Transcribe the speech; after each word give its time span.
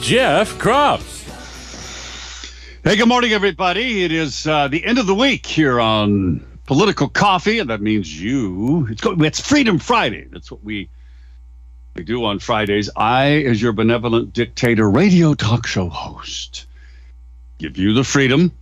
Jeff 0.00 0.54
Kropf. 0.58 1.24
Hey, 2.84 2.96
good 2.96 3.08
morning, 3.08 3.32
everybody. 3.32 4.04
It 4.04 4.12
is 4.12 4.46
uh, 4.46 4.68
the 4.68 4.84
end 4.84 4.98
of 4.98 5.06
the 5.06 5.14
week 5.14 5.46
here 5.46 5.80
on 5.80 6.46
Political 6.66 7.08
Coffee, 7.10 7.58
and 7.58 7.70
that 7.70 7.80
means 7.80 8.20
you. 8.20 8.86
It's, 8.90 9.02
it's 9.04 9.40
Freedom 9.40 9.78
Friday. 9.78 10.26
That's 10.30 10.50
what 10.50 10.64
we 10.64 10.88
we 11.94 12.04
do 12.04 12.24
on 12.24 12.38
Fridays. 12.38 12.88
I, 12.96 13.42
as 13.44 13.60
your 13.60 13.72
benevolent 13.72 14.32
dictator 14.32 14.88
radio 14.88 15.34
talk 15.34 15.66
show 15.66 15.88
host, 15.88 16.66
give 17.58 17.76
you 17.76 17.92
the 17.92 18.04
freedom 18.04 18.52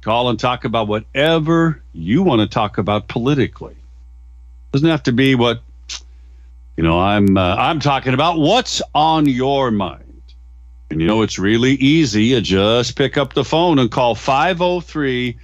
Call 0.00 0.30
and 0.30 0.38
talk 0.38 0.64
about 0.64 0.86
whatever 0.86 1.82
you 1.92 2.22
want 2.22 2.40
to 2.40 2.46
talk 2.46 2.78
about 2.78 3.08
politically. 3.08 3.76
Doesn't 4.72 4.88
have 4.88 5.02
to 5.04 5.12
be 5.12 5.34
what 5.34 5.60
you 6.76 6.84
know. 6.84 7.00
I'm 7.00 7.36
uh, 7.36 7.56
I'm 7.56 7.80
talking 7.80 8.14
about 8.14 8.38
what's 8.38 8.80
on 8.94 9.26
your 9.26 9.70
mind. 9.70 10.07
And 10.90 11.00
you 11.00 11.06
know 11.06 11.22
it's 11.22 11.38
really 11.38 11.74
easy. 11.74 12.24
You 12.24 12.40
just 12.40 12.96
pick 12.96 13.16
up 13.18 13.34
the 13.34 13.44
phone 13.44 13.78
and 13.78 13.90
call 13.90 14.14
503 14.14 15.38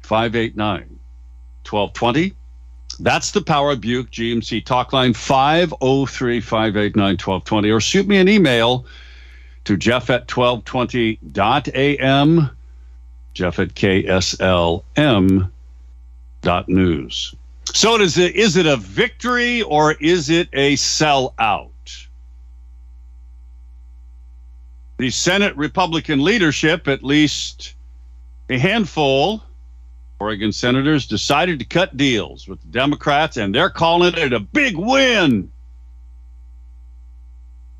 589 0.00 0.80
1220. 1.68 2.34
That's 3.00 3.30
the 3.30 3.40
Power 3.40 3.74
Buick 3.74 4.10
GMC 4.10 4.62
talk 4.64 4.92
line 4.92 5.14
503 5.14 6.40
589 6.40 7.12
1220. 7.12 7.70
Or 7.70 7.80
shoot 7.80 8.06
me 8.06 8.18
an 8.18 8.28
email 8.28 8.84
to 9.64 9.76
jeff 9.76 10.10
at 10.10 10.28
1220.am 10.28 12.50
Jeff 13.34 13.58
at 13.58 13.74
KSLM 13.74 15.50
dot 16.42 16.68
news. 16.68 17.34
So 17.74 18.00
is 18.00 18.18
it 18.18 18.36
is 18.36 18.56
it 18.56 18.66
a 18.66 18.76
victory 18.76 19.62
or 19.62 19.92
is 19.92 20.28
it 20.28 20.48
a 20.52 20.74
sellout? 20.74 21.71
The 24.98 25.10
Senate 25.10 25.56
Republican 25.56 26.22
leadership, 26.22 26.86
at 26.86 27.02
least 27.02 27.74
a 28.48 28.58
handful, 28.58 29.42
Oregon 30.20 30.52
senators 30.52 31.06
decided 31.06 31.58
to 31.58 31.64
cut 31.64 31.96
deals 31.96 32.46
with 32.46 32.60
the 32.60 32.68
Democrats, 32.68 33.36
and 33.36 33.52
they're 33.54 33.70
calling 33.70 34.14
it 34.16 34.32
a 34.32 34.38
big 34.38 34.76
win. 34.76 35.50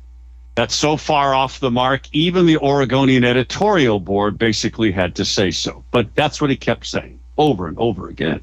that's 0.54 0.74
so 0.74 0.96
far 0.96 1.34
off 1.34 1.60
the 1.60 1.70
mark, 1.70 2.08
even 2.12 2.46
the 2.46 2.58
Oregonian 2.58 3.22
editorial 3.22 4.00
board 4.00 4.38
basically 4.38 4.90
had 4.90 5.14
to 5.14 5.24
say 5.24 5.50
so. 5.50 5.84
But 5.90 6.14
that's 6.14 6.40
what 6.40 6.50
he 6.50 6.56
kept 6.56 6.86
saying 6.86 7.20
over 7.36 7.68
and 7.68 7.78
over 7.78 8.08
again. 8.08 8.40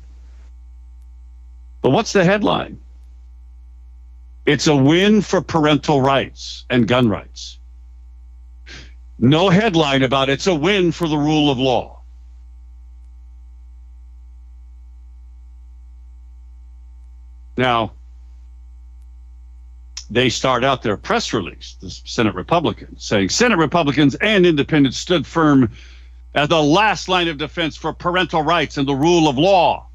But 1.81 1.89
what's 1.89 2.13
the 2.13 2.23
headline? 2.23 2.79
It's 4.45 4.67
a 4.67 4.75
win 4.75 5.21
for 5.21 5.41
parental 5.41 6.01
rights 6.01 6.65
and 6.69 6.87
gun 6.87 7.09
rights. 7.09 7.57
No 9.19 9.49
headline 9.49 10.03
about 10.03 10.29
it's 10.29 10.47
a 10.47 10.55
win 10.55 10.91
for 10.91 11.07
the 11.07 11.17
rule 11.17 11.51
of 11.51 11.57
law. 11.57 11.94
Now, 17.57 17.93
they 20.09 20.29
start 20.29 20.63
out 20.63 20.83
their 20.83 20.97
press 20.97 21.33
release, 21.33 21.77
the 21.81 21.89
Senate 21.89 22.35
Republicans, 22.35 23.03
saying 23.03 23.29
Senate 23.29 23.57
Republicans 23.57 24.15
and 24.15 24.45
independents 24.45 24.97
stood 24.97 25.25
firm 25.25 25.71
as 26.35 26.49
the 26.49 26.61
last 26.61 27.07
line 27.09 27.27
of 27.27 27.37
defense 27.37 27.75
for 27.75 27.93
parental 27.93 28.41
rights 28.41 28.77
and 28.77 28.87
the 28.87 28.93
rule 28.93 29.27
of 29.27 29.37
law. 29.37 29.87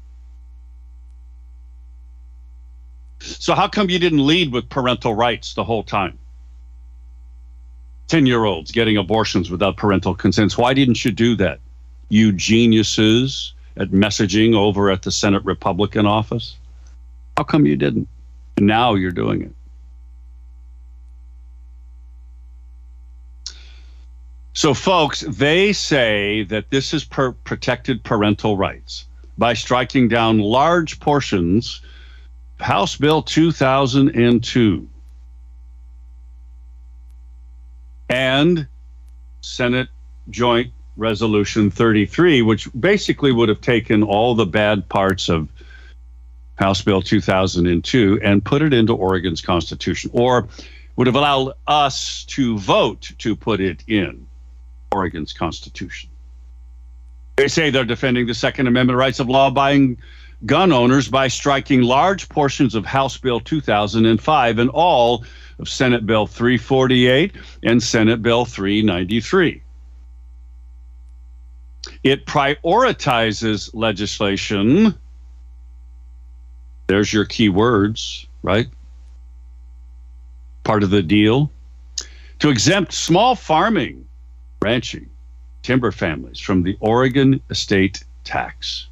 So 3.19 3.53
how 3.53 3.67
come 3.67 3.89
you 3.89 3.99
didn't 3.99 4.25
lead 4.25 4.51
with 4.51 4.67
parental 4.67 5.13
rights 5.13 5.53
the 5.53 5.63
whole 5.63 5.83
time? 5.83 6.17
10 8.07 8.25
year 8.25 8.43
olds 8.43 8.71
getting 8.71 8.97
abortions 8.97 9.49
without 9.49 9.77
parental 9.77 10.13
consents. 10.13 10.57
Why 10.57 10.73
didn't 10.73 11.05
you 11.05 11.11
do 11.11 11.35
that? 11.37 11.59
You 12.09 12.33
geniuses 12.33 13.53
at 13.77 13.91
messaging 13.91 14.53
over 14.53 14.91
at 14.91 15.03
the 15.03 15.11
Senate 15.11 15.45
Republican 15.45 16.05
office. 16.05 16.57
How 17.41 17.45
come 17.45 17.65
you 17.65 17.75
didn't? 17.75 18.07
And 18.57 18.67
now 18.67 18.93
you're 18.93 19.09
doing 19.09 19.41
it. 19.41 19.51
So, 24.53 24.75
folks, 24.75 25.21
they 25.21 25.73
say 25.73 26.43
that 26.43 26.69
this 26.69 26.93
is 26.93 27.03
per- 27.03 27.31
protected 27.31 28.03
parental 28.03 28.57
rights 28.57 29.07
by 29.39 29.53
striking 29.55 30.07
down 30.07 30.37
large 30.37 30.99
portions 30.99 31.81
House 32.59 32.95
Bill 32.95 33.23
2002 33.23 34.87
and 38.07 38.67
Senate 39.41 39.89
Joint 40.29 40.71
Resolution 40.95 41.71
33, 41.71 42.43
which 42.43 42.69
basically 42.79 43.31
would 43.31 43.49
have 43.49 43.61
taken 43.61 44.03
all 44.03 44.35
the 44.35 44.45
bad 44.45 44.87
parts 44.89 45.27
of 45.27 45.49
House 46.61 46.81
Bill 46.81 47.01
2002, 47.01 48.19
and 48.23 48.45
put 48.45 48.61
it 48.61 48.73
into 48.73 48.93
Oregon's 48.93 49.41
Constitution, 49.41 50.11
or 50.13 50.47
would 50.95 51.07
have 51.07 51.15
allowed 51.15 51.53
us 51.67 52.23
to 52.25 52.57
vote 52.59 53.11
to 53.17 53.35
put 53.35 53.59
it 53.59 53.83
in 53.87 54.27
Oregon's 54.91 55.33
Constitution. 55.33 56.09
They 57.37 57.47
say 57.47 57.71
they're 57.71 57.85
defending 57.85 58.27
the 58.27 58.35
Second 58.35 58.67
Amendment 58.67 58.99
rights 58.99 59.19
of 59.19 59.27
law 59.27 59.47
abiding 59.47 59.97
gun 60.45 60.71
owners 60.71 61.07
by 61.07 61.27
striking 61.27 61.81
large 61.81 62.29
portions 62.29 62.75
of 62.75 62.85
House 62.85 63.17
Bill 63.17 63.39
2005 63.39 64.59
and 64.59 64.69
all 64.69 65.25
of 65.59 65.69
Senate 65.69 66.05
Bill 66.05 66.27
348 66.27 67.35
and 67.63 67.81
Senate 67.81 68.21
Bill 68.21 68.45
393. 68.45 69.61
It 72.03 72.25
prioritizes 72.25 73.69
legislation. 73.73 74.95
There's 76.91 77.13
your 77.13 77.23
key 77.23 77.47
words, 77.47 78.27
right? 78.43 78.67
Part 80.65 80.83
of 80.83 80.89
the 80.89 81.01
deal. 81.01 81.49
To 82.39 82.49
exempt 82.49 82.91
small 82.91 83.33
farming, 83.33 84.05
ranching, 84.61 85.09
timber 85.63 85.93
families 85.93 86.41
from 86.41 86.63
the 86.63 86.75
Oregon 86.81 87.39
estate 87.49 88.03
tax. 88.25 88.87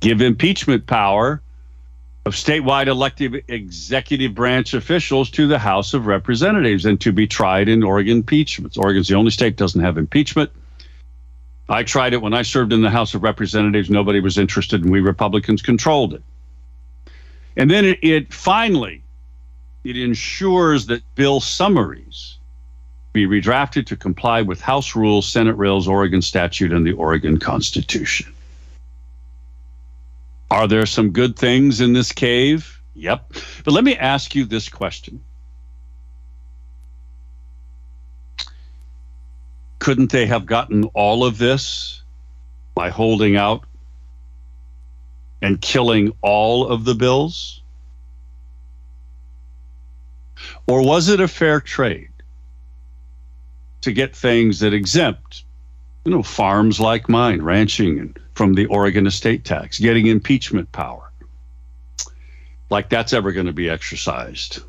Give 0.00 0.22
impeachment 0.22 0.86
power 0.86 1.42
of 2.24 2.32
statewide 2.32 2.86
elective 2.86 3.34
executive 3.48 4.34
branch 4.34 4.72
officials 4.72 5.28
to 5.32 5.46
the 5.46 5.58
House 5.58 5.92
of 5.92 6.06
Representatives 6.06 6.86
and 6.86 6.98
to 7.02 7.12
be 7.12 7.26
tried 7.26 7.68
in 7.68 7.82
Oregon 7.82 8.16
impeachments. 8.16 8.78
Oregon's 8.78 9.08
the 9.08 9.16
only 9.16 9.32
state 9.32 9.56
doesn't 9.56 9.82
have 9.82 9.98
impeachment. 9.98 10.50
I 11.68 11.82
tried 11.82 12.14
it 12.14 12.22
when 12.22 12.32
I 12.32 12.40
served 12.40 12.72
in 12.72 12.80
the 12.80 12.88
House 12.88 13.12
of 13.12 13.22
Representatives. 13.22 13.90
Nobody 13.90 14.20
was 14.20 14.38
interested, 14.38 14.82
and 14.82 14.90
we 14.90 15.00
Republicans 15.00 15.60
controlled 15.60 16.14
it. 16.14 16.22
And 17.56 17.70
then 17.70 17.84
it, 17.84 17.98
it 18.02 18.32
finally 18.32 19.02
it 19.84 19.96
ensures 19.96 20.86
that 20.86 21.02
bill 21.14 21.40
summaries 21.40 22.38
be 23.12 23.26
redrafted 23.26 23.86
to 23.86 23.96
comply 23.96 24.42
with 24.42 24.60
House 24.60 24.96
rules, 24.96 25.30
Senate 25.30 25.56
rules, 25.56 25.86
Oregon 25.86 26.20
statute, 26.20 26.72
and 26.72 26.86
the 26.86 26.92
Oregon 26.92 27.38
Constitution. 27.38 28.32
Are 30.50 30.66
there 30.66 30.86
some 30.86 31.10
good 31.10 31.36
things 31.36 31.80
in 31.80 31.92
this 31.92 32.10
cave? 32.12 32.80
Yep. 32.94 33.34
But 33.64 33.72
let 33.72 33.84
me 33.84 33.96
ask 33.96 34.34
you 34.34 34.44
this 34.44 34.68
question 34.68 35.20
couldn't 39.84 40.10
they 40.10 40.24
have 40.24 40.46
gotten 40.46 40.84
all 40.94 41.24
of 41.24 41.36
this 41.36 42.02
by 42.74 42.88
holding 42.88 43.36
out 43.36 43.64
and 45.44 45.60
killing 45.60 46.10
all 46.22 46.66
of 46.66 46.84
the 46.84 46.94
bills? 46.94 47.60
Or 50.66 50.82
was 50.82 51.08
it 51.10 51.20
a 51.20 51.28
fair 51.28 51.60
trade 51.60 52.08
to 53.82 53.92
get 53.92 54.16
things 54.16 54.60
that 54.60 54.72
exempt, 54.72 55.44
you 56.04 56.10
know, 56.10 56.22
farms 56.22 56.80
like 56.80 57.10
mine, 57.10 57.42
ranching 57.42 57.98
and 57.98 58.18
from 58.32 58.54
the 58.54 58.64
Oregon 58.66 59.06
estate 59.06 59.44
tax, 59.44 59.78
getting 59.78 60.06
impeachment 60.06 60.72
power? 60.72 61.12
Like 62.70 62.88
that's 62.88 63.12
ever 63.12 63.30
going 63.30 63.46
to 63.46 63.52
be 63.52 63.68
exercised 63.68 64.62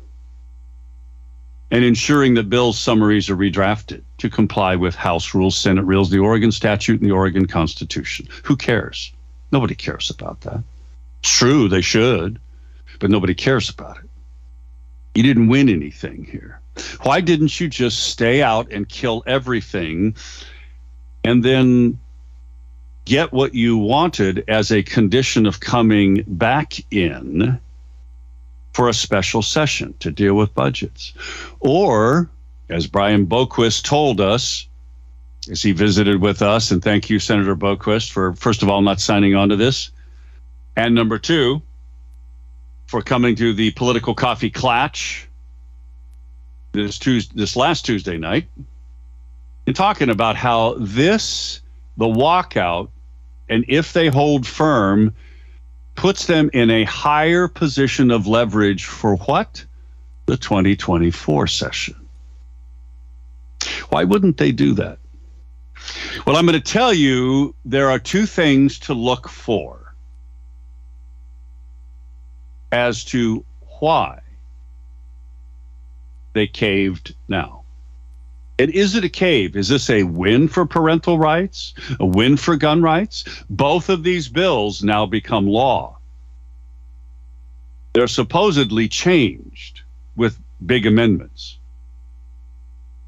and 1.70 1.84
ensuring 1.84 2.34
that 2.34 2.48
bills 2.48 2.78
summaries 2.78 3.28
are 3.28 3.36
redrafted 3.36 4.02
to 4.18 4.30
comply 4.30 4.76
with 4.76 4.94
House 4.94 5.34
rules, 5.34 5.56
Senate 5.56 5.84
rules, 5.84 6.10
the 6.10 6.18
Oregon 6.18 6.52
statute, 6.52 7.00
and 7.00 7.10
the 7.10 7.14
Oregon 7.14 7.46
Constitution. 7.46 8.28
Who 8.44 8.56
cares? 8.56 9.12
Nobody 9.52 9.74
cares 9.74 10.10
about 10.10 10.40
that. 10.42 10.62
It's 11.20 11.30
true, 11.30 11.68
they 11.68 11.80
should, 11.80 12.38
but 12.98 13.10
nobody 13.10 13.34
cares 13.34 13.70
about 13.70 13.98
it. 13.98 14.10
You 15.14 15.22
didn't 15.22 15.48
win 15.48 15.68
anything 15.68 16.24
here. 16.24 16.60
Why 17.02 17.20
didn't 17.20 17.58
you 17.58 17.68
just 17.68 18.10
stay 18.10 18.42
out 18.42 18.70
and 18.70 18.88
kill 18.88 19.22
everything 19.26 20.14
and 21.24 21.42
then 21.42 21.98
get 23.06 23.32
what 23.32 23.54
you 23.54 23.78
wanted 23.78 24.44
as 24.48 24.70
a 24.70 24.82
condition 24.82 25.46
of 25.46 25.60
coming 25.60 26.24
back 26.26 26.74
in 26.92 27.58
for 28.76 28.90
a 28.90 28.94
special 28.94 29.40
session 29.40 29.94
to 30.00 30.10
deal 30.10 30.34
with 30.34 30.54
budgets. 30.54 31.14
Or, 31.60 32.28
as 32.68 32.86
Brian 32.86 33.26
Boquist 33.26 33.84
told 33.84 34.20
us, 34.20 34.66
as 35.48 35.62
he 35.62 35.72
visited 35.72 36.20
with 36.20 36.42
us, 36.42 36.70
and 36.70 36.82
thank 36.82 37.10
you, 37.10 37.18
Senator 37.18 37.56
Boquist, 37.56 38.10
for 38.10 38.34
first 38.34 38.62
of 38.62 38.68
all 38.68 38.82
not 38.82 39.00
signing 39.00 39.34
on 39.34 39.48
to 39.50 39.56
this, 39.56 39.90
and 40.76 40.94
number 40.94 41.18
two, 41.18 41.62
for 42.86 43.02
coming 43.02 43.34
to 43.36 43.52
the 43.52 43.70
political 43.72 44.14
coffee 44.14 44.50
clatch 44.50 45.28
this 46.72 46.98
Tuesday, 46.98 47.32
this 47.36 47.56
last 47.56 47.84
Tuesday 47.84 48.18
night, 48.18 48.48
and 49.66 49.74
talking 49.74 50.10
about 50.10 50.36
how 50.36 50.74
this, 50.78 51.60
the 51.96 52.06
walkout, 52.06 52.88
and 53.48 53.64
if 53.68 53.92
they 53.92 54.08
hold 54.08 54.46
firm, 54.46 55.14
puts 55.94 56.26
them 56.26 56.50
in 56.52 56.70
a 56.70 56.84
higher 56.84 57.48
position 57.48 58.10
of 58.10 58.26
leverage 58.26 58.84
for 58.84 59.16
what? 59.16 59.64
The 60.26 60.36
2024 60.36 61.46
session. 61.46 61.96
Why 63.88 64.04
wouldn't 64.04 64.36
they 64.36 64.52
do 64.52 64.74
that? 64.74 64.98
Well, 66.26 66.36
I'm 66.36 66.44
going 66.44 66.60
to 66.60 66.72
tell 66.72 66.92
you 66.92 67.54
there 67.64 67.88
are 67.88 68.00
two 68.00 68.26
things 68.26 68.80
to 68.80 68.94
look 68.94 69.28
for 69.28 69.94
as 72.72 73.04
to 73.04 73.44
why 73.78 74.18
they 76.32 76.48
caved 76.48 77.14
now. 77.28 77.62
And 78.58 78.72
is 78.72 78.96
it 78.96 79.04
a 79.04 79.08
cave? 79.08 79.54
Is 79.54 79.68
this 79.68 79.88
a 79.88 80.02
win 80.02 80.48
for 80.48 80.66
parental 80.66 81.16
rights? 81.16 81.74
A 82.00 82.06
win 82.06 82.36
for 82.36 82.56
gun 82.56 82.82
rights? 82.82 83.44
Both 83.48 83.88
of 83.88 84.02
these 84.02 84.26
bills 84.26 84.82
now 84.82 85.06
become 85.06 85.46
law. 85.46 85.98
They're 87.92 88.08
supposedly 88.08 88.88
changed 88.88 89.82
with 90.16 90.36
big 90.64 90.86
amendments. 90.86 91.58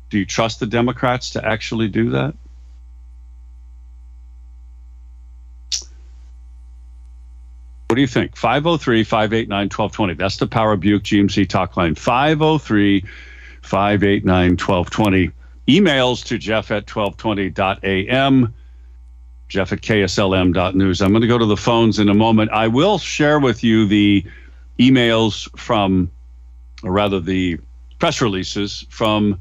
Do 0.08 0.20
you 0.20 0.24
trust 0.24 0.60
the 0.60 0.66
Democrats 0.66 1.30
to 1.30 1.44
actually 1.44 1.88
do 1.88 2.10
that? 2.10 2.34
What 7.88 7.94
do 7.94 8.02
you 8.02 8.06
think? 8.06 8.36
503 8.36 9.02
589 9.02 9.58
1220. 9.64 10.14
That's 10.14 10.36
the 10.36 10.46
Power 10.46 10.76
Buick 10.76 11.04
GMC 11.04 11.48
talk 11.48 11.74
line. 11.78 11.94
503 11.94 13.02
589 13.62 14.50
1220. 14.50 15.30
Emails 15.68 16.22
to 16.26 16.36
jeff 16.36 16.70
at 16.70 16.86
1220.am, 16.86 18.54
jeff 19.48 19.72
at 19.72 19.80
kslm.news. 19.80 21.00
I'm 21.00 21.10
going 21.10 21.22
to 21.22 21.28
go 21.28 21.38
to 21.38 21.46
the 21.46 21.56
phones 21.56 21.98
in 21.98 22.10
a 22.10 22.14
moment. 22.14 22.50
I 22.50 22.68
will 22.68 22.98
share 22.98 23.40
with 23.40 23.64
you 23.64 23.86
the 23.86 24.22
emails 24.78 25.48
from, 25.58 26.10
or 26.82 26.92
rather 26.92 27.20
the 27.20 27.58
press 27.98 28.20
releases 28.20 28.84
from 28.90 29.40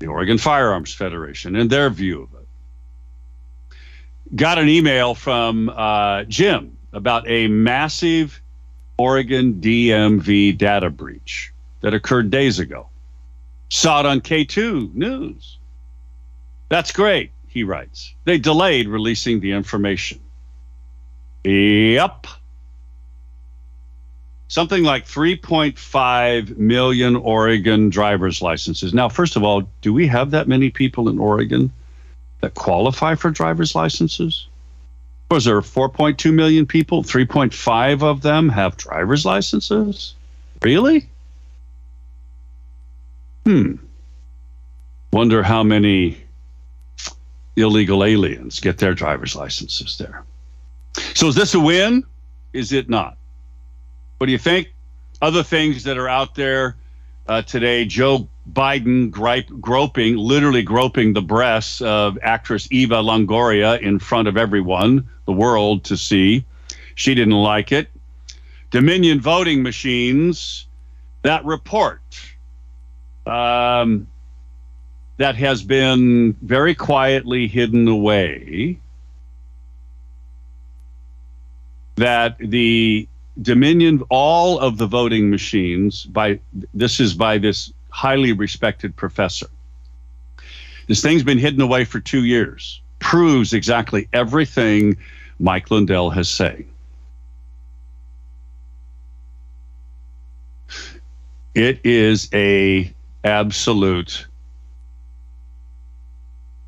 the 0.00 0.08
Oregon 0.08 0.38
Firearms 0.38 0.92
Federation 0.92 1.54
and 1.54 1.70
their 1.70 1.90
view 1.90 2.22
of 2.22 2.34
it. 2.34 3.76
Got 4.34 4.58
an 4.58 4.68
email 4.68 5.14
from 5.14 5.68
uh, 5.68 6.24
Jim 6.24 6.76
about 6.92 7.28
a 7.28 7.48
massive 7.48 8.40
Oregon 8.98 9.54
DMV 9.54 10.56
data 10.56 10.90
breach 10.90 11.52
that 11.80 11.94
occurred 11.94 12.30
days 12.30 12.58
ago. 12.58 12.88
Saw 13.70 14.00
it 14.00 14.06
on 14.06 14.20
K2 14.20 14.94
News. 14.94 15.58
That's 16.68 16.92
great, 16.92 17.32
he 17.48 17.64
writes. 17.64 18.14
They 18.24 18.38
delayed 18.38 18.88
releasing 18.88 19.40
the 19.40 19.52
information. 19.52 20.20
Yep. 21.44 22.26
Something 24.48 24.84
like 24.84 25.06
3.5 25.06 26.58
million 26.58 27.16
Oregon 27.16 27.88
driver's 27.88 28.42
licenses. 28.42 28.92
Now, 28.92 29.08
first 29.08 29.36
of 29.36 29.42
all, 29.42 29.62
do 29.80 29.92
we 29.92 30.06
have 30.08 30.32
that 30.32 30.46
many 30.46 30.70
people 30.70 31.08
in 31.08 31.18
Oregon 31.18 31.72
that 32.40 32.54
qualify 32.54 33.14
for 33.14 33.30
driver's 33.30 33.74
licenses? 33.74 34.46
Was 35.32 35.46
there 35.46 35.62
4.2 35.62 36.30
million 36.30 36.66
people? 36.66 37.02
3.5 37.02 38.02
of 38.02 38.20
them 38.20 38.50
have 38.50 38.76
driver's 38.76 39.24
licenses? 39.24 40.14
Really? 40.60 41.08
Hmm. 43.46 43.76
Wonder 45.10 45.42
how 45.42 45.62
many 45.62 46.18
illegal 47.56 48.04
aliens 48.04 48.60
get 48.60 48.76
their 48.76 48.92
driver's 48.92 49.34
licenses 49.34 49.96
there. 49.96 50.22
So 51.14 51.28
is 51.28 51.34
this 51.34 51.54
a 51.54 51.60
win? 51.60 52.04
Is 52.52 52.74
it 52.74 52.90
not? 52.90 53.16
What 54.18 54.26
do 54.26 54.32
you 54.32 54.38
think? 54.38 54.70
Other 55.22 55.42
things 55.42 55.84
that 55.84 55.96
are 55.96 56.10
out 56.10 56.34
there 56.34 56.76
uh, 57.26 57.42
today 57.42 57.84
Joe 57.84 58.28
Biden 58.50 59.10
gripe, 59.10 59.48
groping, 59.60 60.16
literally 60.16 60.62
groping 60.62 61.12
the 61.12 61.22
breasts 61.22 61.80
of 61.80 62.18
actress 62.22 62.68
Eva 62.70 62.96
Longoria 62.96 63.80
in 63.80 63.98
front 63.98 64.28
of 64.28 64.36
everyone, 64.36 65.08
the 65.26 65.32
world 65.32 65.84
to 65.84 65.96
see. 65.96 66.44
She 66.94 67.14
didn't 67.14 67.34
like 67.34 67.72
it. 67.72 67.88
Dominion 68.70 69.20
voting 69.20 69.62
machines, 69.62 70.66
that 71.22 71.44
report 71.44 72.00
um, 73.26 74.08
that 75.18 75.36
has 75.36 75.62
been 75.62 76.32
very 76.42 76.74
quietly 76.74 77.46
hidden 77.46 77.86
away 77.86 78.78
that 81.96 82.36
the 82.38 83.06
Dominion, 83.40 84.02
all 84.10 84.58
of 84.58 84.76
the 84.76 84.86
voting 84.86 85.30
machines, 85.30 86.04
by 86.04 86.38
this 86.74 87.00
is 87.00 87.14
by 87.14 87.38
this 87.38 87.72
highly 87.88 88.32
respected 88.32 88.94
professor. 88.94 89.46
This 90.86 91.00
thing's 91.00 91.22
been 91.22 91.38
hidden 91.38 91.60
away 91.60 91.84
for 91.84 92.00
two 92.00 92.24
years, 92.24 92.80
proves 92.98 93.52
exactly 93.52 94.08
everything 94.12 94.96
Mike 95.38 95.70
Lindell 95.70 96.10
has 96.10 96.28
said. 96.28 96.64
It 101.54 101.80
is 101.84 102.28
a 102.32 102.92
absolute 103.24 104.26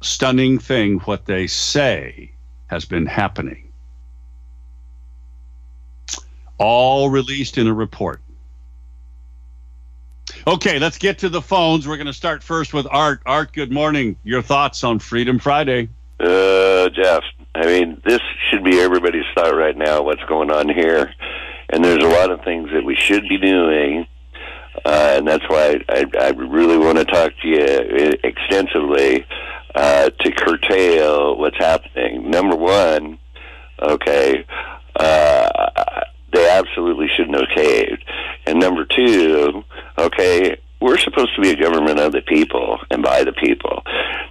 stunning 0.02 0.59
thing 0.59 0.99
what 1.00 1.25
they 1.26 1.47
say 1.47 2.30
has 2.66 2.85
been 2.85 3.06
happening. 3.06 3.63
All 6.58 7.11
released 7.11 7.58
in 7.58 7.66
a 7.66 7.75
report. 7.75 8.20
Okay, 10.46 10.78
let's 10.78 10.99
get 10.99 11.18
to 11.20 11.28
the 11.28 11.40
phones. 11.40 11.88
We're 11.88 11.96
going 11.96 12.06
to 12.06 12.12
start 12.12 12.42
first 12.42 12.75
with 12.75 12.87
Art. 12.90 13.23
Art, 13.25 13.52
good 13.52 13.73
morning. 13.73 14.16
Your 14.25 14.42
thoughts 14.42 14.84
on 14.84 14.99
Freedom 14.99 15.38
Friday? 15.38 15.88
Uh, 16.20 16.88
Jeff, 16.90 17.23
I 17.54 17.66
mean, 17.66 18.02
this 18.04 18.20
should 18.50 18.62
be 18.62 18.78
everybody's 18.78 19.25
thought 19.34 19.54
right 19.54 19.76
now. 19.76 20.02
What's 20.02 20.23
going 20.25 20.50
on 20.50 20.68
here? 20.68 21.12
And 21.70 21.82
there's 21.82 22.04
a 22.04 22.08
lot 22.08 22.30
of 22.30 22.42
things 22.44 22.70
that 22.73 22.84
we 22.84 22.94
should 22.94 23.26
be 23.28 23.38
doing, 23.38 24.06
uh, 24.84 25.14
and 25.16 25.26
that's 25.26 25.49
why 25.49 25.82
I, 25.88 26.04
I 26.20 26.28
really 26.30 26.76
want 26.78 26.99
to 26.99 27.04
talk 27.04 27.32
to 27.42 27.49
you 27.49 28.12
extensively 28.23 29.26
uh, 29.75 30.11
to 30.11 30.30
curtail 30.30 31.37
what's 31.38 31.56
happening. 31.56 32.30
Number 32.30 32.54
one, 32.54 33.18
okay, 33.80 34.44
uh, 34.96 35.49
they 36.34 36.50
absolutely 36.50 37.08
shouldn't 37.16 37.36
have 37.36 37.48
caved. 37.54 38.04
And 38.46 38.60
number 38.60 38.84
two, 38.84 39.64
okay, 39.98 40.56
we're 40.80 40.98
supposed 40.98 41.34
to 41.36 41.40
be 41.40 41.50
a 41.50 41.56
government 41.56 41.98
of 41.98 42.12
the 42.12 42.22
people 42.22 42.78
and 42.90 43.02
by 43.02 43.24
the 43.24 43.32
people. 43.32 43.82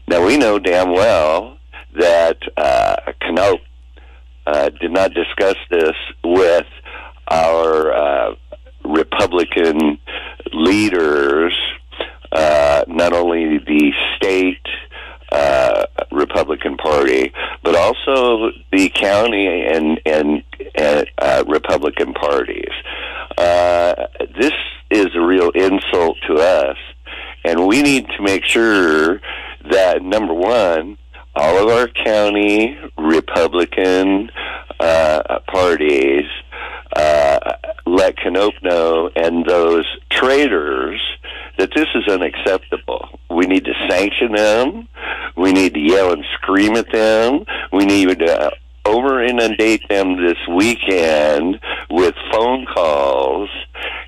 Now 0.08 0.26
we 0.26 0.38
know 0.38 0.60
damn 0.60 0.92
well 0.92 1.58
that 1.96 2.38
uh, 2.58 2.96
Knopp 3.32 3.60
uh, 4.46 4.70
did 4.70 4.92
not 4.92 5.14
discuss 5.14 5.56
this 5.70 5.96
with 6.24 6.68
our 7.28 7.94
uh, 7.94 8.36
Republican 8.84 9.98
leaders, 10.52 11.58
uh, 12.32 12.84
not 12.88 13.14
only 13.14 13.60
the 13.60 13.92
state 14.18 14.66
uh, 15.34 15.86
Republican 16.12 16.78
Party, 16.78 17.34
but 17.64 17.76
also 17.76 18.52
the 18.72 18.90
county 18.90 19.48
and 19.48 20.00
and, 20.06 20.44
and 20.76 21.10
uh, 21.18 21.44
Republican 21.48 22.14
parties. 22.14 22.72
Uh, 23.38 23.96
this 24.40 24.54
is 24.92 25.08
a 25.16 25.22
real 25.22 25.50
insult 25.52 26.18
to 26.28 26.36
us, 26.36 26.78
and 27.44 27.68
we 27.68 27.82
need 27.82 28.08
to 28.10 28.22
make 28.22 28.44
sure 28.44 29.20
that 29.72 30.04
number 30.04 30.34
one, 30.34 30.98
all 31.36 31.58
of 31.58 31.68
our 31.70 31.88
county 31.88 32.78
Republican 32.98 34.30
uh, 34.80 35.40
parties 35.48 36.26
uh, 36.96 37.40
let 37.86 38.16
know 38.62 39.10
and 39.16 39.46
those 39.46 39.86
traitors 40.12 41.02
that 41.58 41.72
this 41.76 41.88
is 41.96 42.08
unacceptable. 42.08 43.20
We 43.30 43.46
need 43.46 43.66
to 43.66 43.74
sanction 43.90 44.34
them. 44.34 44.88
We 45.36 45.52
need 45.52 45.74
to 45.74 45.80
yell 45.80 46.14
and 46.14 46.24
scream 46.36 46.76
at 46.76 46.92
them. 46.92 47.46
We 47.72 47.86
need 47.86 48.20
to 48.20 48.52
over 48.86 49.24
inundate 49.24 49.88
them 49.88 50.18
this 50.18 50.38
weekend 50.50 51.60
with 51.90 52.14
phone 52.32 52.66
calls. 52.66 53.50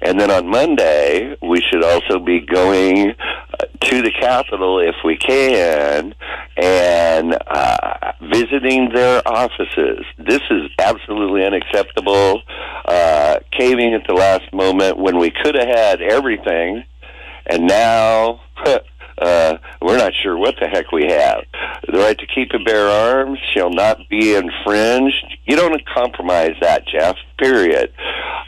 And 0.01 0.19
then 0.19 0.29
on 0.29 0.47
Monday, 0.47 1.35
we 1.41 1.61
should 1.61 1.83
also 1.83 2.19
be 2.19 2.41
going 2.41 3.11
uh, 3.11 3.65
to 3.81 4.01
the 4.01 4.11
Capitol 4.11 4.79
if 4.79 4.95
we 5.03 5.15
can 5.15 6.13
and 6.57 7.37
uh, 7.47 8.11
visiting 8.21 8.89
their 8.93 9.21
offices. 9.25 10.05
This 10.17 10.41
is 10.49 10.69
absolutely 10.79 11.45
unacceptable. 11.45 12.41
Uh, 12.85 13.39
caving 13.51 13.93
at 13.93 14.05
the 14.07 14.13
last 14.13 14.51
moment 14.53 14.97
when 14.97 15.17
we 15.17 15.31
could 15.31 15.55
have 15.55 15.67
had 15.67 16.01
everything 16.01 16.83
and 17.45 17.67
now 17.67 18.41
uh, 19.17 19.57
we're 19.81 19.97
not 19.97 20.13
sure 20.21 20.37
what 20.37 20.55
the 20.59 20.67
heck 20.67 20.91
we 20.91 21.05
have. 21.05 21.43
The 21.87 21.99
right 21.99 22.17
to 22.17 22.27
keep 22.27 22.51
and 22.51 22.65
bear 22.65 22.87
arms 22.87 23.39
shall 23.53 23.69
not 23.69 23.99
be 24.09 24.35
infringed. 24.35 25.37
You 25.45 25.55
don't 25.55 25.85
compromise 25.85 26.55
that, 26.61 26.87
Jeff. 26.87 27.15
Period. 27.37 27.93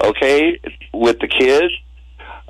Okay, 0.04 0.60
with 0.94 1.20
the 1.20 1.28
kids, 1.28 1.74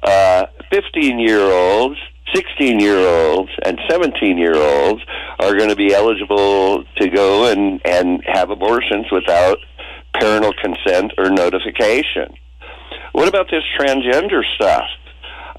uh, 0.03 0.45
fifteen-year-olds. 0.71 1.97
16 2.35 2.81
year 2.81 2.97
olds 2.97 3.49
and 3.63 3.79
17 3.89 4.37
year 4.37 4.53
olds 4.53 5.01
are 5.39 5.55
going 5.55 5.69
to 5.69 5.77
be 5.77 5.93
eligible 5.93 6.83
to 6.97 7.09
go 7.09 7.49
and, 7.49 7.79
and 7.85 8.21
have 8.25 8.49
abortions 8.49 9.05
without 9.11 9.57
parental 10.13 10.53
consent 10.61 11.13
or 11.17 11.29
notification. 11.29 12.35
What 13.13 13.27
about 13.27 13.49
this 13.49 13.63
transgender 13.79 14.43
stuff? 14.55 14.85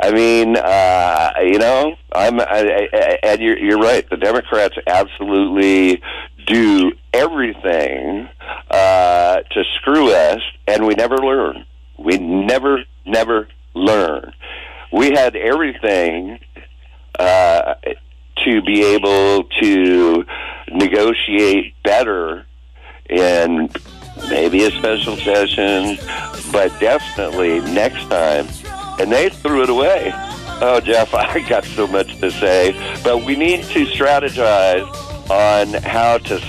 I 0.01 0.13
mean, 0.13 0.57
uh, 0.57 1.33
you 1.43 1.59
know, 1.59 1.97
I'm, 2.15 2.41
I, 2.41 2.89
I, 2.93 3.19
and 3.25 3.41
you're, 3.41 3.59
you're 3.59 3.79
right. 3.79 4.09
The 4.09 4.17
Democrats 4.17 4.77
absolutely 4.87 6.01
do 6.47 6.93
everything 7.13 8.29
uh, 8.71 9.41
to 9.41 9.65
screw 9.77 10.13
us, 10.13 10.41
and 10.67 10.87
we 10.87 10.95
never 10.95 11.19
learn. 11.19 11.67
We 11.99 12.19
never, 12.19 12.85
never 13.05 13.49
learn. 13.75 14.33
We 14.93 15.11
had 15.11 15.35
everything 15.35 16.39
uh, 17.19 17.75
to 18.45 18.63
be 18.63 18.85
able 18.85 19.45
to 19.61 20.25
negotiate 20.69 21.75
better 21.83 22.47
in 23.11 23.69
maybe 24.29 24.65
a 24.65 24.71
special 24.71 25.17
session, 25.17 25.99
but 26.53 26.79
definitely 26.79 27.61
next 27.73 28.09
time 28.09 28.47
and 28.99 29.13
they 29.13 29.29
threw 29.29 29.63
it 29.63 29.71
away. 29.71 30.13
Oh, 30.61 30.81
Jeff, 30.81 31.15
I 31.15 31.41
got 31.49 31.65
so 31.65 31.87
much 31.87 32.19
to 32.21 32.31
say, 32.31 32.73
but 33.05 33.25
we 33.25 33.37
need 33.37 33.65
to 33.65 33.87
strategize 33.87 34.87
on 35.31 35.83
how 35.83 36.19
to 36.19 36.43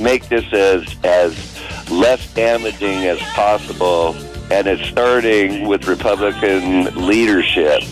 make 0.00 0.28
this 0.28 0.50
as 0.52 0.96
as 1.04 1.54
less 1.90 2.32
damaging 2.34 3.04
as 3.04 3.18
possible, 3.34 4.14
and 4.50 4.66
it's 4.66 4.86
starting 4.88 5.66
with 5.66 5.86
Republican 5.86 7.06
leadership. 7.06 7.82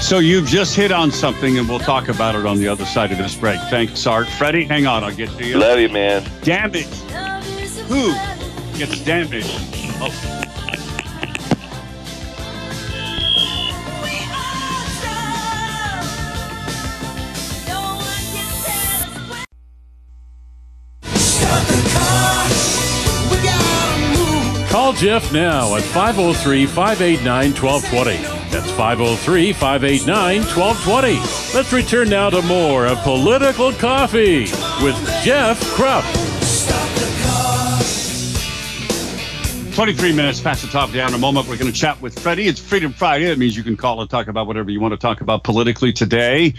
So 0.00 0.20
you've 0.20 0.46
just 0.46 0.74
hit 0.76 0.92
on 0.92 1.10
something, 1.10 1.58
and 1.58 1.68
we'll 1.68 1.80
talk 1.80 2.08
about 2.08 2.34
it 2.34 2.46
on 2.46 2.58
the 2.58 2.68
other 2.68 2.84
side 2.86 3.12
of 3.12 3.18
this 3.18 3.34
break. 3.34 3.60
Thanks, 3.68 4.06
Art. 4.06 4.28
Freddie, 4.28 4.64
hang 4.64 4.86
on, 4.86 5.04
I'll 5.04 5.14
get 5.14 5.30
to 5.30 5.44
you. 5.44 5.58
Love 5.58 5.80
you, 5.80 5.88
man. 5.88 6.24
Damage. 6.42 6.86
Who 7.88 8.12
gets 8.78 9.04
damaged? 9.04 9.50
Oh. 10.00 10.37
Jeff 24.98 25.32
now 25.32 25.76
at 25.76 25.82
503 25.82 26.66
589 26.66 27.52
1220. 27.54 28.16
That's 28.50 28.68
503 28.72 29.52
589 29.52 30.38
1220. 30.40 31.54
Let's 31.56 31.72
return 31.72 32.08
now 32.08 32.30
to 32.30 32.42
more 32.42 32.84
of 32.84 32.98
Political 33.04 33.74
Coffee 33.74 34.40
with 34.82 34.96
Jeff 35.22 35.62
Kropf. 35.76 36.02
23 39.76 40.12
minutes 40.12 40.40
past 40.40 40.62
the 40.62 40.68
top 40.68 40.90
down. 40.90 41.10
In 41.10 41.14
a 41.14 41.18
moment, 41.18 41.46
we're 41.46 41.58
going 41.58 41.72
to 41.72 41.78
chat 41.78 42.02
with 42.02 42.18
Freddie. 42.18 42.48
It's 42.48 42.58
Freedom 42.58 42.92
Friday. 42.92 43.30
It 43.30 43.38
means 43.38 43.56
you 43.56 43.62
can 43.62 43.76
call 43.76 44.00
and 44.00 44.10
talk 44.10 44.26
about 44.26 44.48
whatever 44.48 44.68
you 44.72 44.80
want 44.80 44.94
to 44.94 44.98
talk 44.98 45.20
about 45.20 45.44
politically 45.44 45.92
today. 45.92 46.54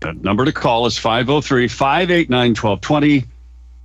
The 0.00 0.12
number 0.12 0.44
to 0.44 0.52
call 0.52 0.84
is 0.84 0.98
503 0.98 1.68
589 1.68 2.50
1220. 2.50 3.24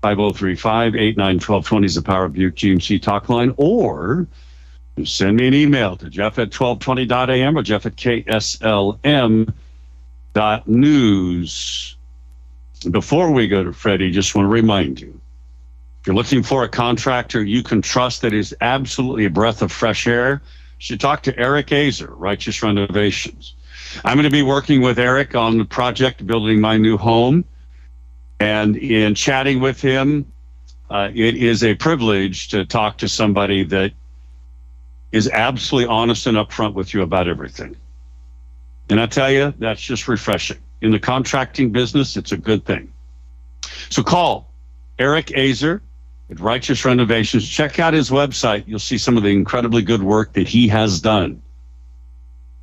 503 0.01 0.55
589 0.55 1.35
1220 1.35 1.85
is 1.85 1.95
the 1.95 2.01
Power 2.01 2.29
Buick 2.29 2.55
GMC 2.55 3.01
talk 3.01 3.27
line, 3.29 3.53
or 3.57 4.27
send 5.03 5.37
me 5.37 5.47
an 5.47 5.53
email 5.53 5.95
to 5.95 6.09
jeff 6.09 6.37
at 6.39 6.49
1220.am 6.49 7.57
or 7.57 7.63
jeff 7.63 7.85
at 7.85 7.95
kslm.news. 7.95 8.95
Before 12.91 13.31
we 13.31 13.47
go 13.47 13.63
to 13.63 13.73
Freddie, 13.73 14.11
just 14.11 14.35
want 14.35 14.45
to 14.45 14.49
remind 14.49 14.99
you 15.01 15.19
if 16.01 16.07
you're 16.07 16.15
looking 16.15 16.43
for 16.43 16.63
a 16.63 16.69
contractor 16.69 17.43
you 17.43 17.61
can 17.61 17.81
trust 17.81 18.21
that 18.21 18.33
is 18.33 18.55
absolutely 18.61 19.25
a 19.25 19.29
breath 19.29 19.61
of 19.61 19.69
fresh 19.71 20.07
air, 20.07 20.41
you 20.41 20.79
should 20.79 20.99
talk 21.01 21.23
to 21.23 21.37
Eric 21.37 21.67
Azer, 21.67 22.09
Righteous 22.11 22.63
Renovations. 22.63 23.53
I'm 24.05 24.15
going 24.15 24.23
to 24.23 24.29
be 24.29 24.43
working 24.43 24.81
with 24.81 24.97
Eric 24.97 25.35
on 25.35 25.57
the 25.57 25.65
project 25.65 26.25
building 26.25 26.61
my 26.61 26.77
new 26.77 26.97
home. 26.97 27.43
And 28.39 28.77
in 28.77 29.15
chatting 29.15 29.60
with 29.60 29.81
him, 29.81 30.25
uh, 30.89 31.10
it 31.13 31.36
is 31.36 31.63
a 31.63 31.75
privilege 31.75 32.48
to 32.50 32.65
talk 32.65 32.98
to 33.00 33.08
somebody 33.10 33.63
that 33.65 33.91
is 35.12 35.29
absolutely 35.29 35.89
honest 35.89 36.27
and 36.27 36.38
upfront 36.38 36.74
with 36.74 36.93
you 36.93 37.01
about 37.01 37.27
everything. 37.27 37.75
And 38.89 39.00
I 39.00 39.05
tell 39.05 39.31
you, 39.31 39.53
that's 39.60 39.81
just 39.81 40.08
refreshing. 40.08 40.58
In 40.81 40.91
the 40.91 41.00
contracting 41.00 41.72
business, 41.72 42.17
it's 42.17 42.31
a 42.31 42.38
good 42.38 42.65
thing. 42.65 42.91
So 43.89 44.03
call 44.03 44.51
Eric 44.98 45.27
Azer 45.27 45.81
at 46.29 46.39
Righteous 46.39 46.86
Renovations. 46.86 47.48
Check 47.48 47.79
out 47.79 47.93
his 47.93 48.10
website. 48.10 48.63
You'll 48.65 48.79
see 48.79 48.98
some 48.98 49.17
of 49.17 49.24
the 49.24 49.29
incredibly 49.29 49.81
good 49.81 50.01
work 50.01 50.34
that 50.34 50.48
he 50.48 50.67
has 50.69 51.01
done. 51.01 51.41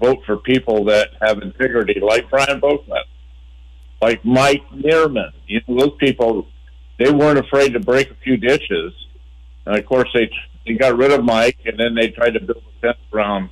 vote 0.00 0.18
for 0.26 0.36
people 0.36 0.84
that 0.86 1.10
have 1.22 1.40
integrity, 1.40 2.00
like 2.00 2.28
Brian 2.28 2.58
Boatman, 2.60 2.98
like 4.00 4.24
Mike 4.24 4.62
Nearman. 4.72 5.32
You 5.46 5.60
know, 5.66 5.80
those 5.80 5.96
people, 5.98 6.46
they 6.98 7.10
weren't 7.10 7.38
afraid 7.38 7.72
to 7.74 7.80
break 7.80 8.10
a 8.10 8.14
few 8.22 8.36
ditches. 8.36 8.92
And 9.66 9.76
of 9.76 9.86
course, 9.86 10.08
they 10.14 10.30
they 10.66 10.74
got 10.74 10.96
rid 10.96 11.12
of 11.12 11.24
Mike, 11.24 11.58
and 11.64 11.78
then 11.78 11.94
they 11.94 12.08
tried 12.08 12.34
to 12.34 12.40
build 12.40 12.58
a 12.58 12.80
fence 12.80 12.98
around, 13.12 13.50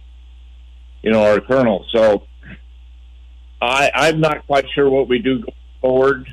you 1.03 1.11
know, 1.11 1.23
our 1.23 1.41
colonel. 1.41 1.85
So 1.93 2.25
I, 3.61 3.91
I'm 3.95 4.21
not 4.21 4.47
quite 4.47 4.67
sure 4.75 4.89
what 4.89 5.09
we 5.09 5.19
do 5.19 5.41
going 5.41 5.53
forward, 5.81 6.29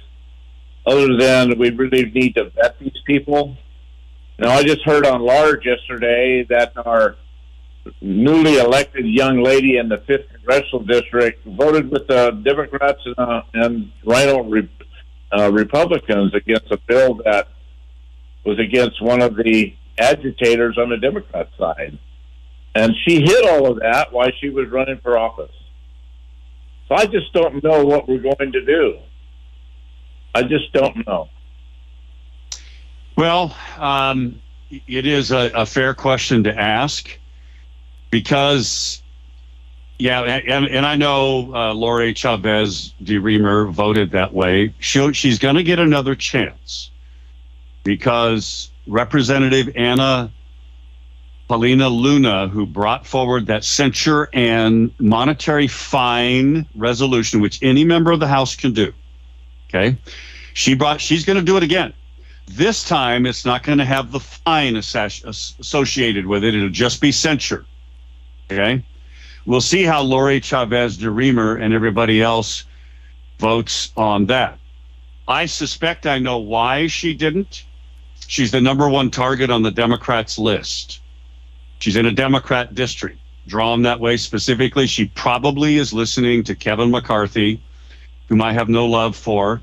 other 0.86 1.18
than 1.18 1.58
we 1.58 1.70
really 1.70 2.12
need 2.12 2.36
to 2.36 2.50
vet 2.50 2.78
these 2.80 2.98
people. 3.06 3.58
Now, 4.38 4.50
I 4.50 4.64
just 4.64 4.84
heard 4.84 5.06
on 5.06 5.22
Lars 5.22 5.64
yesterday 5.64 6.46
that 6.50 6.74
our 6.78 7.16
newly 8.02 8.58
elected 8.58 9.06
young 9.06 9.44
lady 9.44 9.78
in 9.78 9.90
the 9.90 9.98
fifth 10.08 10.30
congressional 10.30 10.84
district 10.84 11.46
voted 11.46 11.90
with 11.90 12.08
the 12.08 12.32
Democrats 12.44 13.02
and, 13.06 13.16
uh, 13.18 13.42
and 13.54 13.92
Rhino 14.06 14.44
Re- 14.44 14.70
uh, 15.38 15.52
Republicans 15.52 16.34
against 16.34 16.72
a 16.72 16.78
bill 16.88 17.16
that 17.26 17.50
was 18.46 18.60
against 18.60 19.02
one 19.02 19.22
of 19.22 19.36
the 19.36 19.76
agitators 19.98 20.78
on 20.78 20.90
the 20.90 20.98
Democrat 20.98 21.50
side. 21.58 21.98
And 22.76 22.94
she 23.06 23.22
hid 23.22 23.46
all 23.48 23.72
of 23.72 23.80
that 23.80 24.12
while 24.12 24.30
she 24.40 24.50
was 24.50 24.70
running 24.70 25.00
for 25.02 25.18
office. 25.18 25.52
So 26.88 26.96
I 26.96 27.06
just 27.06 27.34
don't 27.34 27.64
know 27.64 27.84
what 27.86 28.08
we're 28.08 28.20
going 28.20 28.52
to 28.52 28.66
do. 28.66 29.00
I 30.36 30.44
just 30.44 30.72
don't 30.74 31.08
know. 31.08 31.30
Well, 33.16 33.56
um, 33.78 34.42
it 34.70 35.06
is 35.06 35.32
a, 35.32 35.50
a, 35.56 35.66
fair 35.66 35.94
question 35.94 36.44
to 36.44 36.60
ask 36.60 37.18
because, 38.10 39.02
yeah, 40.00 40.22
and, 40.22 40.68
and 40.68 40.86
I 40.86 40.96
know 40.96 41.54
uh, 41.54 41.74
Lori 41.74 42.14
Chavez 42.14 42.94
de 43.04 43.16
Remer 43.16 43.72
voted 43.72 44.12
that 44.12 44.34
way. 44.34 44.74
she 44.80 45.14
she's 45.14 45.40
going 45.40 45.56
to 45.56 45.64
get 45.64 45.80
another 45.80 46.16
chance 46.16 46.92
because 47.84 48.72
Representative 48.88 49.70
Anna 49.76 50.32
Paulina 51.48 51.90
Luna, 51.90 52.48
who 52.48 52.66
brought 52.66 53.06
forward 53.06 53.46
that 53.48 53.64
censure 53.64 54.30
and 54.34 54.92
monetary 55.00 55.68
fine 55.68 56.66
resolution, 56.76 57.40
which 57.40 57.62
any 57.62 57.84
member 57.84 58.12
of 58.12 58.20
the 58.20 58.28
House 58.28 58.56
can 58.56 58.74
do. 58.74 58.92
Okay. 59.70 59.98
She 60.54 60.74
brought, 60.74 61.00
she's 61.02 61.24
going 61.24 61.38
to 61.38 61.44
do 61.44 61.58
it 61.58 61.64
again. 61.64 61.94
This 62.48 62.84
time, 62.88 63.26
it's 63.26 63.46
not 63.46 63.64
going 63.64 63.78
to 63.78 63.86
have 63.86 64.12
the 64.12 64.20
fine 64.20 64.76
associated 64.76 66.26
with 66.26 66.44
it. 66.44 66.56
It'll 66.56 66.70
just 66.70 67.02
be 67.02 67.12
censure. 67.12 67.66
Okay. 68.52 68.84
We'll 69.46 69.62
see 69.62 69.84
how 69.84 70.02
Lori 70.02 70.40
Chavez 70.40 70.98
de 70.98 71.08
Remer 71.08 71.62
and 71.62 71.74
everybody 71.74 72.22
else 72.22 72.66
votes 73.40 73.92
on 73.96 74.26
that. 74.28 74.58
I 75.28 75.46
suspect 75.46 76.06
I 76.06 76.20
know 76.20 76.38
why 76.38 76.88
she 76.88 77.14
didn't. 77.14 77.64
She's 78.28 78.52
the 78.52 78.62
number 78.62 78.90
one 78.90 79.12
target 79.12 79.50
on 79.50 79.62
the 79.62 79.72
Democrats 79.72 80.38
list. 80.40 81.00
She's 81.80 81.96
in 81.96 82.06
a 82.06 82.12
Democrat 82.12 82.74
district, 82.74 83.20
drawn 83.48 83.82
that 83.84 84.00
way 84.00 84.18
specifically. 84.18 84.88
She 84.88 85.06
probably 85.10 85.78
is 85.78 85.94
listening 85.94 86.44
to 86.46 86.56
Kevin 86.56 86.90
McCarthy, 86.90 87.62
whom 88.30 88.42
I 88.42 88.54
have 88.54 88.70
no 88.70 88.86
love 88.86 89.16
for, 89.16 89.62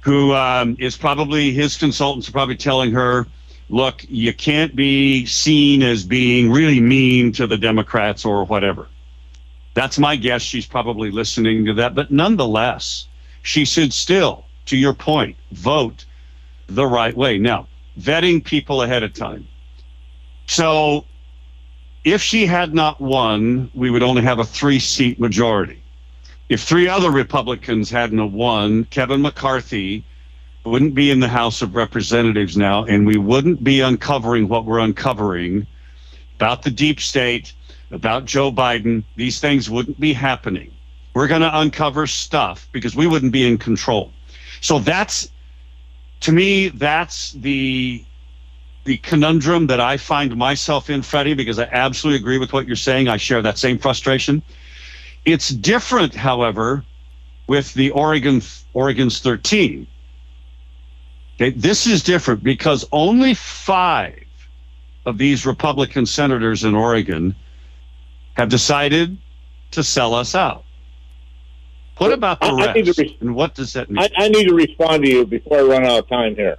who 0.00 0.34
um, 0.34 0.76
is 0.78 0.96
probably 0.96 1.52
his 1.52 1.76
consultants 1.76 2.28
are 2.28 2.32
probably 2.32 2.56
telling 2.56 2.92
her, 2.92 3.26
look, 3.70 4.04
you 4.08 4.34
can't 4.34 4.74
be 4.74 5.24
seen 5.26 5.82
as 5.82 6.04
being 6.04 6.50
really 6.50 6.80
mean 6.80 7.32
to 7.32 7.46
the 7.46 7.56
Democrats 7.56 8.24
or 8.24 8.44
whatever. 8.44 8.88
That's 9.74 9.98
my 9.98 10.16
guess. 10.16 10.42
She's 10.42 10.66
probably 10.66 11.10
listening 11.10 11.64
to 11.66 11.74
that. 11.74 11.94
But 11.94 12.10
nonetheless, 12.10 13.06
she 13.42 13.64
should 13.64 13.92
still, 13.92 14.44
to 14.66 14.76
your 14.76 14.92
point, 14.92 15.36
vote 15.52 16.04
the 16.66 16.86
right 16.86 17.16
way. 17.16 17.38
Now, 17.38 17.68
vetting 17.98 18.44
people 18.44 18.82
ahead 18.82 19.04
of 19.04 19.14
time. 19.14 19.46
So 20.46 21.04
if 22.04 22.20
she 22.20 22.46
had 22.46 22.74
not 22.74 23.00
won, 23.00 23.70
we 23.74 23.90
would 23.90 24.02
only 24.02 24.22
have 24.22 24.40
a 24.40 24.44
three 24.44 24.80
seat 24.80 25.20
majority. 25.20 25.80
If 26.48 26.62
three 26.62 26.88
other 26.88 27.12
Republicans 27.12 27.88
hadn't 27.90 28.32
won, 28.32 28.84
Kevin 28.86 29.22
McCarthy 29.22 30.04
wouldn't 30.64 30.94
be 30.94 31.10
in 31.10 31.20
the 31.20 31.28
House 31.28 31.62
of 31.62 31.74
Representatives 31.74 32.56
now, 32.56 32.84
and 32.84 33.06
we 33.06 33.16
wouldn't 33.16 33.64
be 33.64 33.80
uncovering 33.80 34.48
what 34.48 34.64
we're 34.64 34.78
uncovering 34.78 35.66
about 36.36 36.62
the 36.62 36.70
deep 36.70 37.00
state, 37.00 37.52
about 37.90 38.24
Joe 38.24 38.52
Biden. 38.52 39.04
These 39.16 39.40
things 39.40 39.70
wouldn't 39.70 39.98
be 39.98 40.12
happening. 40.12 40.70
We're 41.14 41.28
going 41.28 41.40
to 41.40 41.58
uncover 41.60 42.06
stuff 42.06 42.68
because 42.72 42.94
we 42.94 43.06
wouldn't 43.06 43.32
be 43.32 43.46
in 43.46 43.58
control. 43.58 44.12
So 44.60 44.78
that's, 44.78 45.30
to 46.20 46.32
me, 46.32 46.68
that's 46.68 47.32
the 47.32 48.04
the 48.84 48.96
conundrum 48.98 49.66
that 49.66 49.78
I 49.78 49.98
find 49.98 50.34
myself 50.36 50.88
in, 50.88 51.02
Freddie, 51.02 51.34
because 51.34 51.58
I 51.58 51.64
absolutely 51.64 52.18
agree 52.18 52.38
with 52.38 52.52
what 52.52 52.66
you're 52.66 52.76
saying. 52.76 53.08
I 53.08 53.18
share 53.18 53.42
that 53.42 53.58
same 53.58 53.78
frustration. 53.78 54.42
It's 55.26 55.50
different, 55.50 56.14
however, 56.14 56.82
with 57.46 57.74
the 57.74 57.90
Oregon 57.90 58.40
Oregon's 58.72 59.20
13. 59.20 59.86
Okay, 61.40 61.56
this 61.56 61.86
is 61.86 62.02
different 62.02 62.42
because 62.42 62.86
only 62.92 63.32
five 63.32 64.24
of 65.06 65.16
these 65.16 65.46
Republican 65.46 66.04
senators 66.04 66.64
in 66.64 66.74
Oregon 66.74 67.34
have 68.34 68.50
decided 68.50 69.16
to 69.70 69.82
sell 69.82 70.12
us 70.12 70.34
out. 70.34 70.64
What 71.96 72.12
about 72.12 72.40
the 72.40 72.48
I, 72.48 72.74
rest? 72.74 73.00
I 73.00 73.16
and 73.22 73.34
what 73.34 73.54
does 73.54 73.72
that 73.72 73.90
mean? 73.90 74.02
I, 74.02 74.24
I 74.24 74.28
need 74.28 74.48
to 74.48 74.54
respond 74.54 75.02
to 75.04 75.08
you 75.08 75.24
before 75.24 75.58
I 75.58 75.62
run 75.62 75.86
out 75.86 76.00
of 76.00 76.08
time 76.10 76.34
here. 76.34 76.58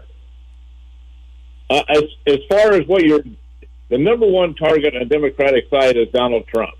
Uh, 1.69 1.83
as 1.87 2.03
as 2.25 2.37
far 2.49 2.73
as 2.73 2.87
what 2.87 3.03
you're, 3.03 3.23
the 3.89 3.99
number 3.99 4.27
one 4.27 4.55
target 4.55 4.95
on 4.95 5.01
the 5.01 5.05
Democratic 5.05 5.69
side 5.69 5.95
is 5.95 6.07
Donald 6.11 6.47
Trump, 6.47 6.73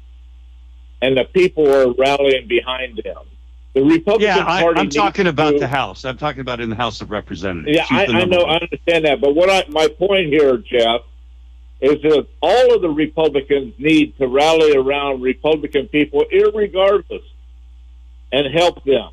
and 1.04 1.18
the 1.18 1.26
people 1.26 1.72
are 1.72 1.94
rallying 1.94 2.48
behind 2.48 3.00
him. 3.06 3.31
The 3.73 3.84
Republican 3.84 4.36
yeah, 4.36 4.45
I, 4.45 4.62
Party. 4.62 4.79
I'm 4.79 4.89
talking 4.89 5.27
about 5.27 5.51
to, 5.51 5.60
the 5.60 5.67
House. 5.67 6.03
I'm 6.03 6.17
talking 6.17 6.41
about 6.41 6.60
in 6.60 6.69
the 6.69 6.75
House 6.75 7.01
of 7.01 7.10
Representatives. 7.10 7.77
Yeah, 7.77 7.86
I, 7.89 8.05
I, 8.05 8.25
know. 8.25 8.39
One. 8.39 8.49
I 8.49 8.57
understand 8.57 9.05
that. 9.05 9.21
But 9.21 9.34
what 9.34 9.49
I, 9.49 9.63
my 9.69 9.88
point 9.88 10.27
here, 10.27 10.57
Jeff, 10.57 11.01
is 11.79 12.01
that 12.01 12.27
all 12.41 12.75
of 12.75 12.81
the 12.81 12.89
Republicans 12.89 13.73
need 13.77 14.17
to 14.17 14.27
rally 14.27 14.75
around 14.75 15.21
Republican 15.21 15.88
people, 15.88 16.25
irregardless, 16.34 17.23
and 18.31 18.53
help 18.53 18.84
them 18.84 19.12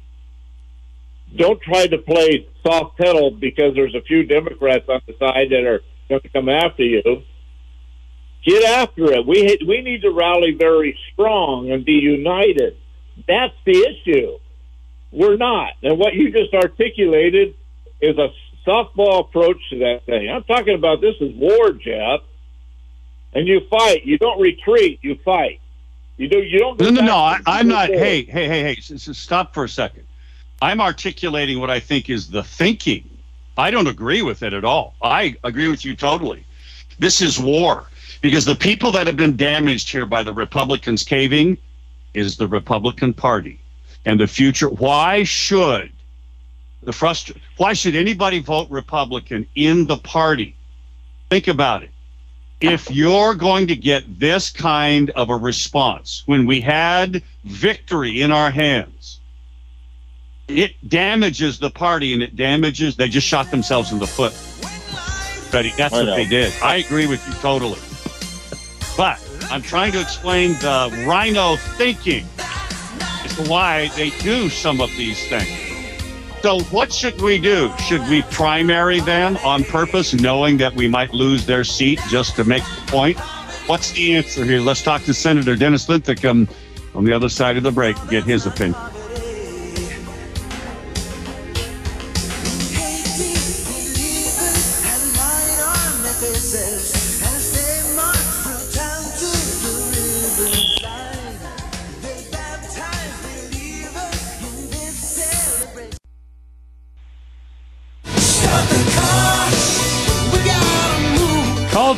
don't 1.36 1.60
try 1.60 1.86
to 1.86 1.98
play 1.98 2.48
soft 2.62 2.96
pedal 2.98 3.30
because 3.30 3.74
there's 3.74 3.94
a 3.94 4.00
few 4.02 4.24
Democrats 4.24 4.88
on 4.88 5.00
the 5.06 5.14
side 5.18 5.50
that 5.50 5.64
are 5.64 5.82
going 6.08 6.20
to 6.22 6.28
come 6.28 6.48
after 6.48 6.84
you. 6.84 7.22
Get 8.44 8.64
after 8.64 9.12
it. 9.12 9.26
We 9.26 9.58
we 9.66 9.82
need 9.82 10.02
to 10.02 10.10
rally 10.10 10.52
very 10.52 10.98
strong 11.12 11.70
and 11.70 11.84
be 11.84 11.94
united. 11.94 12.76
That's 13.26 13.54
the 13.66 13.72
issue. 13.72 14.38
We're 15.10 15.36
not. 15.36 15.72
And 15.82 15.98
what 15.98 16.14
you 16.14 16.30
just 16.30 16.52
articulated 16.54 17.54
is 18.00 18.16
a 18.18 18.30
softball 18.66 19.20
approach 19.20 19.58
to 19.70 19.78
that 19.80 20.04
thing. 20.06 20.28
I'm 20.30 20.44
talking 20.44 20.74
about 20.74 21.00
this 21.00 21.14
is 21.20 21.34
war, 21.34 21.72
Jeff. 21.72 22.20
and 23.32 23.46
you 23.46 23.60
fight. 23.70 24.04
You 24.04 24.18
don't 24.18 24.40
retreat. 24.40 24.98
You 25.02 25.16
fight. 25.24 25.60
You 26.16 26.28
do. 26.28 26.38
You 26.42 26.58
don't. 26.58 26.80
No, 26.80 26.90
no, 26.90 27.00
no. 27.02 27.16
I, 27.16 27.40
I'm 27.46 27.68
not. 27.68 27.88
Hey, 27.88 28.24
hey, 28.24 28.46
hey, 28.48 28.62
hey. 28.62 28.76
S- 28.78 29.08
Stop 29.16 29.54
for 29.54 29.64
a 29.64 29.68
second. 29.68 30.04
I'm 30.60 30.80
articulating 30.80 31.60
what 31.60 31.70
I 31.70 31.78
think 31.80 32.10
is 32.10 32.28
the 32.28 32.42
thinking. 32.42 33.08
I 33.56 33.70
don't 33.70 33.86
agree 33.86 34.22
with 34.22 34.42
it 34.42 34.52
at 34.52 34.64
all. 34.64 34.94
I 35.02 35.36
agree 35.44 35.68
with 35.68 35.84
you 35.84 35.94
totally. 35.96 36.44
This 36.98 37.20
is 37.20 37.38
war 37.38 37.86
because 38.20 38.44
the 38.44 38.54
people 38.56 38.90
that 38.92 39.06
have 39.06 39.16
been 39.16 39.36
damaged 39.36 39.88
here 39.88 40.06
by 40.06 40.22
the 40.24 40.32
Republicans 40.32 41.04
caving 41.04 41.56
is 42.14 42.36
the 42.36 42.48
Republican 42.48 43.14
Party 43.14 43.60
and 44.04 44.18
the 44.18 44.26
future. 44.26 44.68
Why 44.68 45.24
should 45.24 45.92
the 46.82 46.92
frustr? 46.92 47.37
Why 47.56 47.72
should 47.72 47.94
anybody 47.94 48.40
vote 48.40 48.70
Republican 48.70 49.46
in 49.54 49.87
the 49.87 49.96
party? 49.96 50.54
Think 51.30 51.48
about 51.48 51.82
it. 51.82 51.90
If 52.61 52.90
you're 52.90 53.34
going 53.34 53.68
to 53.68 53.76
get 53.76 54.18
this 54.18 54.50
kind 54.50 55.11
of 55.11 55.30
a 55.30 55.37
response 55.37 56.24
when 56.26 56.46
we 56.46 56.61
had 56.61 57.22
victory 57.44 58.22
in 58.22 58.32
our 58.32 58.50
hands, 58.50 59.20
it 60.48 60.72
damages 60.88 61.58
the 61.58 61.70
party 61.70 62.14
and 62.14 62.22
it 62.22 62.34
damages. 62.34 62.96
They 62.96 63.08
just 63.08 63.26
shot 63.26 63.50
themselves 63.50 63.92
in 63.92 63.98
the 63.98 64.06
foot. 64.06 64.32
Betty, 65.52 65.72
that's 65.76 65.92
what 65.92 66.06
they 66.06 66.26
did. 66.26 66.52
I 66.62 66.76
agree 66.76 67.06
with 67.06 67.26
you 67.28 67.34
totally. 67.34 67.78
But 68.96 69.22
I'm 69.50 69.62
trying 69.62 69.92
to 69.92 70.00
explain 70.00 70.52
the 70.54 71.04
rhino 71.06 71.56
thinking 71.56 72.26
to 73.28 73.42
why 73.48 73.88
they 73.96 74.11
do 74.11 74.48
some 74.48 74.81
of 74.81 74.90
these 74.96 75.28
things. 75.28 75.48
So, 76.42 76.61
what 76.70 76.92
should 76.92 77.20
we 77.20 77.38
do? 77.38 77.72
Should 77.78 78.02
we 78.09 78.22
primary 78.22 79.00
them 79.00 79.37
on 79.38 79.64
purpose, 79.64 80.14
knowing 80.14 80.57
that 80.59 80.72
we 80.74 80.87
might 80.87 81.12
lose 81.12 81.44
their 81.44 81.64
seat 81.64 82.00
just 82.09 82.37
to 82.37 82.44
make 82.44 82.62
the 82.62 82.83
point? 82.87 83.18
What's 83.66 83.90
the 83.92 84.14
answer 84.14 84.44
here? 84.44 84.61
Let's 84.61 84.83
talk 84.83 85.02
to 85.04 85.14
Senator 85.14 85.57
Dennis 85.57 85.88
Linthicum 85.88 86.48
on 86.94 87.04
the 87.04 87.12
other 87.12 87.28
side 87.28 87.57
of 87.57 87.64
the 87.64 87.72
break 87.72 87.98
and 87.98 88.09
get 88.09 88.24
his 88.24 88.46
opinion. 88.46 88.81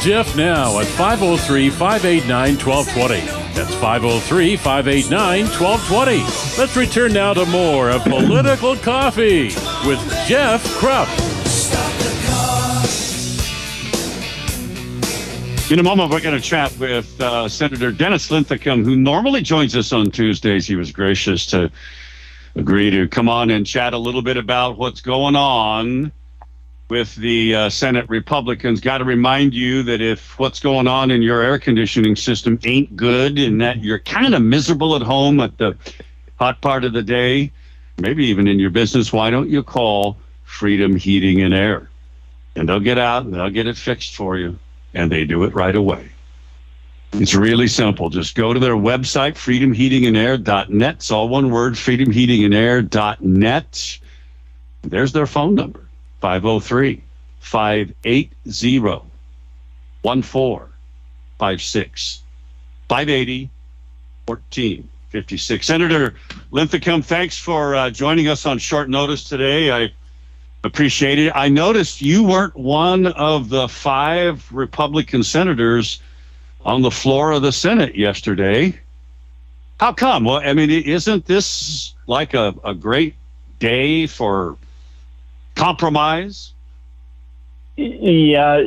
Jeff 0.00 0.34
now 0.34 0.78
at 0.78 0.86
503 0.86 1.68
589 1.68 2.56
1220. 2.56 3.20
That's 3.54 3.74
503 3.74 4.56
589 4.56 5.44
1220. 5.44 6.58
Let's 6.58 6.74
return 6.74 7.12
now 7.12 7.34
to 7.34 7.44
more 7.44 7.90
of 7.90 8.02
Political 8.04 8.76
Coffee 8.76 9.48
with 9.86 10.00
Jeff 10.26 10.64
Kropf. 10.78 11.10
In 15.70 15.78
a 15.78 15.82
moment, 15.82 16.10
we're 16.10 16.22
going 16.22 16.34
to 16.34 16.40
chat 16.40 16.74
with 16.78 17.20
uh, 17.20 17.46
Senator 17.46 17.92
Dennis 17.92 18.30
Linthicum, 18.30 18.84
who 18.84 18.96
normally 18.96 19.42
joins 19.42 19.76
us 19.76 19.92
on 19.92 20.10
Tuesdays. 20.10 20.66
He 20.66 20.76
was 20.76 20.92
gracious 20.92 21.44
to 21.48 21.70
agree 22.56 22.88
to 22.88 23.06
come 23.06 23.28
on 23.28 23.50
and 23.50 23.66
chat 23.66 23.92
a 23.92 23.98
little 23.98 24.22
bit 24.22 24.38
about 24.38 24.78
what's 24.78 25.02
going 25.02 25.36
on 25.36 26.10
with 26.90 27.14
the 27.14 27.54
uh, 27.54 27.70
Senate 27.70 28.08
Republicans. 28.08 28.80
Got 28.80 28.98
to 28.98 29.04
remind 29.04 29.54
you 29.54 29.82
that 29.84 30.00
if 30.00 30.38
what's 30.38 30.60
going 30.60 30.86
on 30.86 31.10
in 31.10 31.22
your 31.22 31.40
air 31.40 31.58
conditioning 31.58 32.16
system 32.16 32.58
ain't 32.64 32.96
good 32.96 33.38
and 33.38 33.60
that 33.60 33.82
you're 33.82 34.00
kind 34.00 34.34
of 34.34 34.42
miserable 34.42 34.96
at 34.96 35.02
home 35.02 35.40
at 35.40 35.56
the 35.58 35.76
hot 36.38 36.60
part 36.60 36.84
of 36.84 36.92
the 36.92 37.02
day, 37.02 37.52
maybe 37.98 38.26
even 38.26 38.48
in 38.48 38.58
your 38.58 38.70
business, 38.70 39.12
why 39.12 39.30
don't 39.30 39.48
you 39.48 39.62
call 39.62 40.16
Freedom 40.44 40.96
Heating 40.96 41.42
and 41.42 41.54
Air? 41.54 41.88
And 42.56 42.68
they'll 42.68 42.80
get 42.80 42.98
out 42.98 43.24
and 43.24 43.32
they'll 43.32 43.50
get 43.50 43.68
it 43.68 43.76
fixed 43.76 44.16
for 44.16 44.36
you 44.36 44.58
and 44.92 45.10
they 45.10 45.24
do 45.24 45.44
it 45.44 45.54
right 45.54 45.76
away. 45.76 46.10
It's 47.12 47.34
really 47.34 47.68
simple. 47.68 48.08
Just 48.08 48.36
go 48.36 48.52
to 48.52 48.60
their 48.60 48.76
website, 48.76 49.34
freedomheatingandair.net. 49.34 50.94
It's 50.94 51.10
all 51.10 51.28
one 51.28 51.50
word, 51.50 51.74
freedomheatingandair.net. 51.74 53.98
There's 54.82 55.12
their 55.12 55.26
phone 55.26 55.56
number, 55.56 55.80
503 56.20 57.02
580 57.40 59.02
1456 60.02 62.22
580 62.88 63.50
1456. 64.26 65.66
Senator 65.66 66.14
Linthicum, 66.50 67.02
thanks 67.02 67.36
for 67.36 67.74
uh, 67.74 67.90
joining 67.90 68.28
us 68.28 68.46
on 68.46 68.58
short 68.58 68.88
notice 68.88 69.28
today. 69.28 69.72
I 69.72 69.92
appreciate 70.62 71.18
it. 71.18 71.32
I 71.34 71.48
noticed 71.48 72.00
you 72.00 72.22
weren't 72.22 72.54
one 72.54 73.06
of 73.06 73.48
the 73.48 73.68
five 73.68 74.50
Republican 74.52 75.22
senators 75.22 76.00
on 76.64 76.82
the 76.82 76.90
floor 76.90 77.32
of 77.32 77.42
the 77.42 77.52
Senate 77.52 77.96
yesterday. 77.96 78.78
How 79.80 79.94
come? 79.94 80.24
Well, 80.24 80.42
I 80.44 80.52
mean, 80.52 80.70
isn't 80.70 81.24
this 81.24 81.94
like 82.06 82.34
a, 82.34 82.54
a 82.62 82.74
great 82.74 83.14
day 83.58 84.06
for 84.06 84.58
compromise? 85.60 86.52
Yeah, 87.76 88.62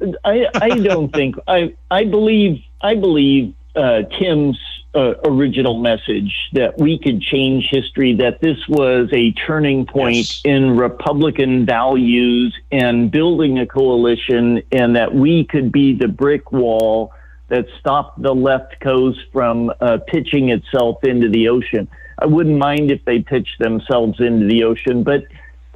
uh, 0.00 0.12
I 0.24 0.46
I 0.54 0.68
don't 0.78 1.12
think 1.12 1.36
I 1.48 1.74
I 1.90 2.04
believe 2.04 2.62
I 2.80 2.94
believe 2.94 3.54
uh, 3.74 4.02
Tim's 4.18 4.58
uh, 4.94 5.14
original 5.24 5.78
message 5.80 6.32
that 6.52 6.78
we 6.78 6.98
could 6.98 7.20
change 7.20 7.68
history, 7.68 8.14
that 8.14 8.40
this 8.40 8.58
was 8.68 9.08
a 9.12 9.32
turning 9.32 9.86
point 9.86 10.16
Yes. 10.16 10.40
in 10.44 10.76
Republican 10.76 11.66
values 11.66 12.56
and 12.70 13.10
building 13.10 13.58
a 13.58 13.66
coalition, 13.66 14.62
and 14.70 14.94
that 14.94 15.12
we 15.12 15.44
could 15.44 15.72
be 15.72 15.94
the 15.94 16.06
brick 16.06 16.52
wall 16.52 17.12
that 17.48 17.66
stopped 17.80 18.22
the 18.22 18.34
left 18.34 18.78
coast 18.80 19.18
from 19.32 19.72
uh, 19.80 19.98
pitching 20.06 20.50
itself 20.50 21.02
into 21.02 21.28
the 21.28 21.48
ocean. 21.48 21.88
I 22.20 22.26
wouldn't 22.26 22.58
mind 22.58 22.92
if 22.92 23.04
they 23.04 23.20
pitched 23.20 23.58
themselves 23.58 24.20
into 24.20 24.46
the 24.46 24.62
ocean, 24.62 25.02
but 25.02 25.24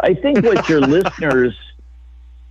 I 0.00 0.14
think 0.14 0.44
what 0.44 0.68
your 0.68 0.80
listeners 0.96 1.54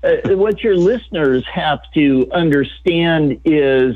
uh, 0.04 0.36
what 0.36 0.64
your 0.64 0.78
listeners 0.78 1.44
have 1.52 1.80
to 1.94 2.30
understand 2.32 3.42
is 3.46 3.96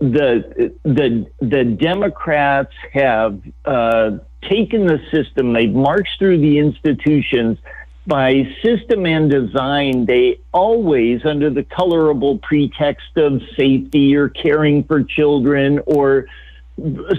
the 0.00 0.72
the 0.82 1.26
the 1.40 1.64
Democrats 1.64 2.74
have 2.92 3.40
uh, 3.64 4.18
taken 4.42 4.86
the 4.86 5.00
system. 5.12 5.52
They've 5.52 5.72
marched 5.72 6.18
through 6.18 6.38
the 6.38 6.58
institutions 6.58 7.58
by 8.06 8.52
system 8.62 9.06
and 9.06 9.30
design. 9.30 10.06
They 10.06 10.40
always, 10.52 11.24
under 11.24 11.50
the 11.50 11.62
colorable 11.62 12.38
pretext 12.38 13.16
of 13.16 13.40
safety 13.56 14.16
or 14.16 14.28
caring 14.28 14.82
for 14.84 15.04
children 15.04 15.80
or 15.86 16.26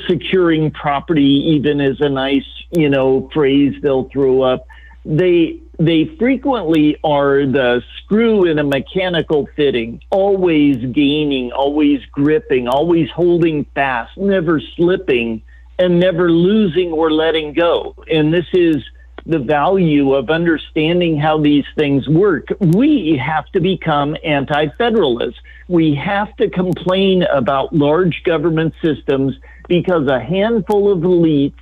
securing 0.08 0.72
property, 0.72 1.54
even 1.56 1.80
as 1.80 2.02
a 2.02 2.10
nice 2.10 2.48
you 2.72 2.90
know 2.90 3.30
phrase 3.34 3.76
they'll 3.82 4.10
throw 4.10 4.42
up. 4.42 4.68
They 5.06 5.62
they 5.80 6.14
frequently 6.20 6.98
are 7.06 7.46
the 7.46 7.82
screw 7.98 8.46
in 8.46 8.60
a 8.60 8.64
mechanical 8.64 9.48
fitting, 9.56 10.02
always 10.10 10.76
gaining, 10.92 11.54
always 11.54 12.02
gripping, 12.12 12.68
always 12.68 13.10
holding 13.10 13.66
fast, 13.76 14.18
never 14.18 14.60
slipping, 14.76 15.42
and 15.80 16.00
never 16.00 16.30
losing 16.30 16.92
or 16.92 17.12
letting 17.12 17.54
go. 17.54 17.96
And 18.12 18.34
this 18.34 18.48
is 18.52 18.84
the 19.26 19.40
value 19.40 20.14
of 20.14 20.30
understanding 20.30 21.18
how 21.18 21.40
these 21.40 21.66
things 21.76 22.08
work. 22.10 22.48
We 22.60 23.18
have 23.24 23.46
to 23.54 23.62
become 23.62 24.18
anti 24.24 24.68
federalists. 24.78 25.40
We 25.70 25.96
have 25.96 26.36
to 26.38 26.50
complain 26.50 27.24
about 27.24 27.74
large 27.74 28.24
government 28.26 28.74
systems 28.84 29.36
because 29.68 30.08
a 30.08 30.20
handful 30.20 30.92
of 30.92 31.00
elites 31.00 31.54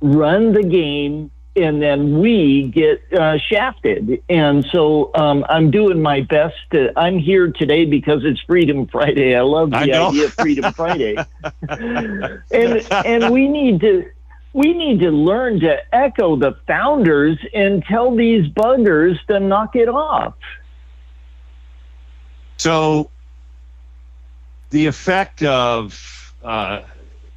run 0.00 0.52
the 0.52 0.62
game 0.62 1.30
and 1.58 1.82
then 1.82 2.20
we 2.20 2.70
get 2.74 3.02
uh, 3.12 3.38
shafted. 3.38 4.22
And 4.28 4.64
so 4.72 5.10
um, 5.14 5.44
I'm 5.48 5.70
doing 5.70 6.00
my 6.00 6.22
best. 6.22 6.56
To, 6.72 6.92
I'm 6.98 7.18
here 7.18 7.50
today 7.50 7.84
because 7.84 8.24
it's 8.24 8.40
Freedom 8.42 8.86
Friday. 8.86 9.34
I 9.34 9.42
love 9.42 9.70
the 9.70 9.78
I 9.78 10.08
idea 10.08 10.26
of 10.26 10.34
Freedom 10.34 10.72
Friday, 10.74 11.16
and 11.68 12.92
and 12.92 13.32
we 13.32 13.48
need 13.48 13.80
to 13.80 14.10
we 14.52 14.72
need 14.72 15.00
to 15.00 15.10
learn 15.10 15.60
to 15.60 15.94
echo 15.94 16.36
the 16.36 16.56
founders 16.66 17.38
and 17.54 17.84
tell 17.84 18.14
these 18.14 18.48
buggers 18.48 19.24
to 19.26 19.40
knock 19.40 19.76
it 19.76 19.88
off. 19.88 20.34
So, 22.56 23.10
the 24.70 24.86
effect 24.86 25.42
of, 25.44 26.34
uh, 26.42 26.46
I 26.48 26.84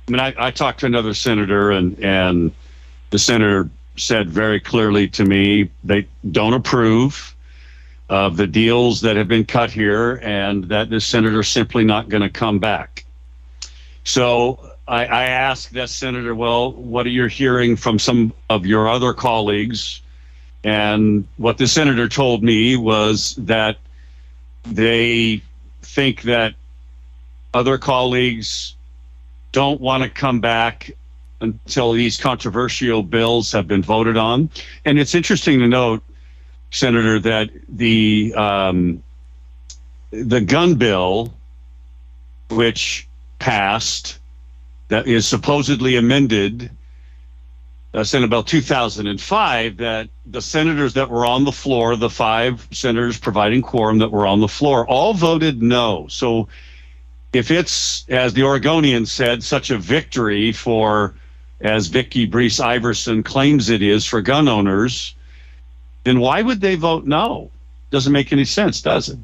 mean, 0.07 0.19
I, 0.19 0.34
I 0.38 0.51
talked 0.51 0.79
to 0.79 0.86
another 0.88 1.13
senator, 1.13 1.71
and 1.71 1.99
and 1.99 2.51
the 3.12 3.19
senator 3.19 3.69
said 3.97 4.30
very 4.30 4.60
clearly 4.60 5.08
to 5.10 5.25
me 5.25 5.69
they 5.84 6.08
don't 6.32 6.54
approve. 6.54 7.36
of 8.12 8.36
the 8.36 8.45
deals 8.45 8.99
that 9.01 9.15
have 9.15 9.30
been 9.30 9.45
cut 9.45 9.71
here 9.71 10.19
and 10.21 10.65
that 10.65 10.89
the 10.89 10.99
senator 10.99 11.41
simply 11.43 11.86
not 11.86 12.10
going 12.10 12.21
to 12.21 12.30
come 12.30 12.60
back. 12.60 13.06
So 14.04 14.73
I, 14.86 15.06
I 15.06 15.23
asked 15.27 15.71
that 15.73 15.88
senator, 15.89 16.36
well, 16.36 16.73
what 16.73 17.06
are 17.06 17.10
you 17.10 17.27
hearing 17.27 17.77
from 17.77 17.97
some 17.97 18.34
of 18.49 18.65
your 18.65 18.89
other 18.89 19.13
colleagues? 19.13 20.01
And 20.65 21.25
what 21.38 21.58
the 21.58 21.67
senator 21.67 22.10
told 22.10 22.43
me 22.43 22.75
was 22.75 23.34
that 23.36 23.77
they 24.63 25.41
think 25.82 26.23
that 26.23 26.56
other 27.54 27.77
colleagues 27.77 28.75
don't 29.54 29.80
want 29.80 30.04
to 30.04 30.10
come 30.10 30.41
back 30.41 30.91
until 31.41 31.91
these 31.93 32.17
controversial 32.17 33.04
bills 33.04 33.51
have 33.51 33.67
been 33.67 33.82
voted 33.82 34.17
on. 34.17 34.49
And 34.86 34.99
it's 34.99 35.15
interesting 35.15 35.60
to 35.60 35.67
note, 35.67 36.04
Senator, 36.71 37.19
that 37.19 37.49
the 37.67 38.34
um, 38.36 39.04
the 40.12 40.41
gun 40.41 40.75
bill, 40.75 41.34
which 42.49 43.08
passed, 43.39 44.19
that 44.89 45.08
is 45.08 45.27
supposedly 45.27 45.95
amended, 45.95 46.69
uh, 47.93 48.04
Senate 48.04 48.30
Bill 48.30 48.43
2005, 48.43 49.77
that 49.77 50.10
the 50.25 50.41
senators 50.41 50.93
that 50.93 51.10
were 51.10 51.25
on 51.25 51.43
the 51.43 51.51
floor, 51.51 51.95
the 51.95 52.10
five 52.10 52.67
senators 52.71 53.17
providing 53.17 53.62
quorum 53.62 53.97
that 53.99 54.12
were 54.12 54.27
on 54.27 54.39
the 54.39 54.47
floor, 54.47 54.88
all 54.88 55.13
voted 55.13 55.62
no. 55.62 56.08
So 56.08 56.47
if 57.34 57.51
it's, 57.51 58.06
as 58.10 58.34
the 58.34 58.43
Oregonian 58.43 59.06
said, 59.06 59.43
such 59.43 59.71
a 59.71 59.77
victory 59.77 60.51
for 60.51 61.15
as 61.63 61.88
Vikki 61.88 62.26
Breese 62.26 62.60
Iverson 62.60 63.24
claims 63.24 63.69
it 63.69 63.82
is 63.82 64.06
for 64.06 64.21
gun 64.21 64.47
owners, 64.47 65.15
then 66.04 66.19
why 66.19 66.41
would 66.41 66.62
they 66.62 66.76
vote 66.76 67.06
no? 67.06 67.50
Doesn't 67.91 68.13
make 68.13 68.32
any 68.32 68.45
sense, 68.45 68.82
does 68.82 69.10
it? 69.10 69.19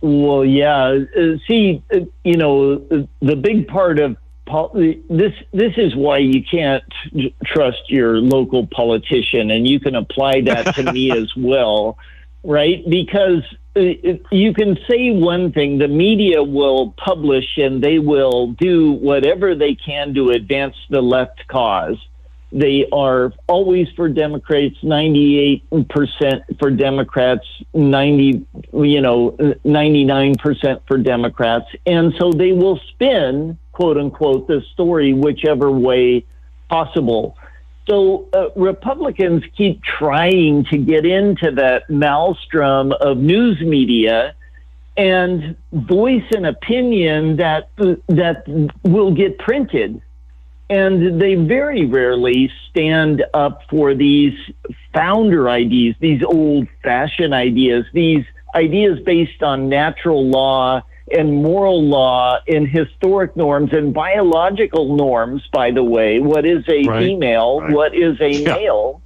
Well, 0.00 0.44
yeah. 0.44 0.98
Uh, 1.16 1.36
see, 1.46 1.82
uh, 1.92 2.00
you 2.24 2.36
know, 2.36 2.76
the 3.20 3.36
big 3.36 3.66
part 3.68 3.98
of 3.98 4.16
this 5.10 5.34
this 5.52 5.74
is 5.76 5.94
why 5.94 6.18
you 6.18 6.42
can't 6.42 6.84
trust 7.44 7.90
your 7.90 8.18
local 8.18 8.66
politician, 8.66 9.50
and 9.50 9.68
you 9.68 9.78
can 9.78 9.94
apply 9.94 10.40
that 10.42 10.74
to 10.76 10.92
me 10.92 11.10
as 11.16 11.34
well, 11.36 11.98
right? 12.48 12.82
Because 12.88 13.44
uh, 13.76 13.80
uh, 13.80 14.14
you 14.32 14.54
can 14.54 14.78
say 14.88 15.10
one 15.10 15.52
thing, 15.52 15.78
the 15.78 15.86
media 15.86 16.42
will 16.42 16.94
publish 16.96 17.58
and 17.58 17.84
they 17.84 17.98
will 17.98 18.48
do 18.52 18.92
whatever 18.92 19.54
they 19.54 19.74
can 19.74 20.14
to 20.14 20.30
advance 20.30 20.74
the 20.88 21.02
left 21.02 21.46
cause. 21.46 21.98
They 22.50 22.86
are 22.90 23.34
always 23.46 23.88
for 23.94 24.08
Democrats, 24.08 24.76
98% 24.82 25.60
for 26.58 26.70
Democrats, 26.70 27.46
90, 27.74 28.46
you 28.72 29.00
know, 29.02 29.32
99% 29.66 30.80
for 30.88 30.96
Democrats. 30.96 31.66
And 31.84 32.14
so 32.18 32.32
they 32.32 32.52
will 32.52 32.80
spin, 32.92 33.58
quote 33.72 33.98
unquote, 33.98 34.48
the 34.48 34.62
story 34.72 35.12
whichever 35.12 35.70
way 35.70 36.24
possible. 36.70 37.36
So 37.88 38.28
uh, 38.34 38.50
Republicans 38.54 39.42
keep 39.56 39.82
trying 39.82 40.64
to 40.66 40.76
get 40.76 41.06
into 41.06 41.52
that 41.52 41.88
maelstrom 41.88 42.92
of 42.92 43.16
news 43.16 43.60
media 43.60 44.34
and 44.96 45.56
voice 45.72 46.24
an 46.32 46.44
opinion 46.44 47.36
that 47.36 47.70
uh, 47.78 47.94
that 48.08 48.44
will 48.82 49.14
get 49.14 49.38
printed. 49.38 50.02
And 50.68 51.18
they 51.18 51.34
very 51.34 51.86
rarely 51.86 52.52
stand 52.68 53.24
up 53.32 53.62
for 53.70 53.94
these 53.94 54.34
founder 54.92 55.48
ideas, 55.48 55.96
these 55.98 56.22
old 56.22 56.68
fashioned 56.82 57.32
ideas, 57.32 57.86
these 57.94 58.24
ideas 58.54 58.98
based 59.00 59.42
on 59.42 59.70
natural 59.70 60.28
law 60.28 60.82
and 61.12 61.42
moral 61.42 61.82
law 61.82 62.38
and 62.46 62.68
historic 62.68 63.36
norms 63.36 63.72
and 63.72 63.92
biological 63.92 64.96
norms, 64.96 65.42
by 65.52 65.70
the 65.70 65.82
way. 65.82 66.20
What 66.20 66.44
is 66.44 66.64
a 66.68 66.84
right. 66.84 67.04
female? 67.04 67.60
Right. 67.60 67.72
What 67.72 67.94
is 67.94 68.20
a 68.20 68.30
yeah. 68.30 68.54
male? 68.54 69.02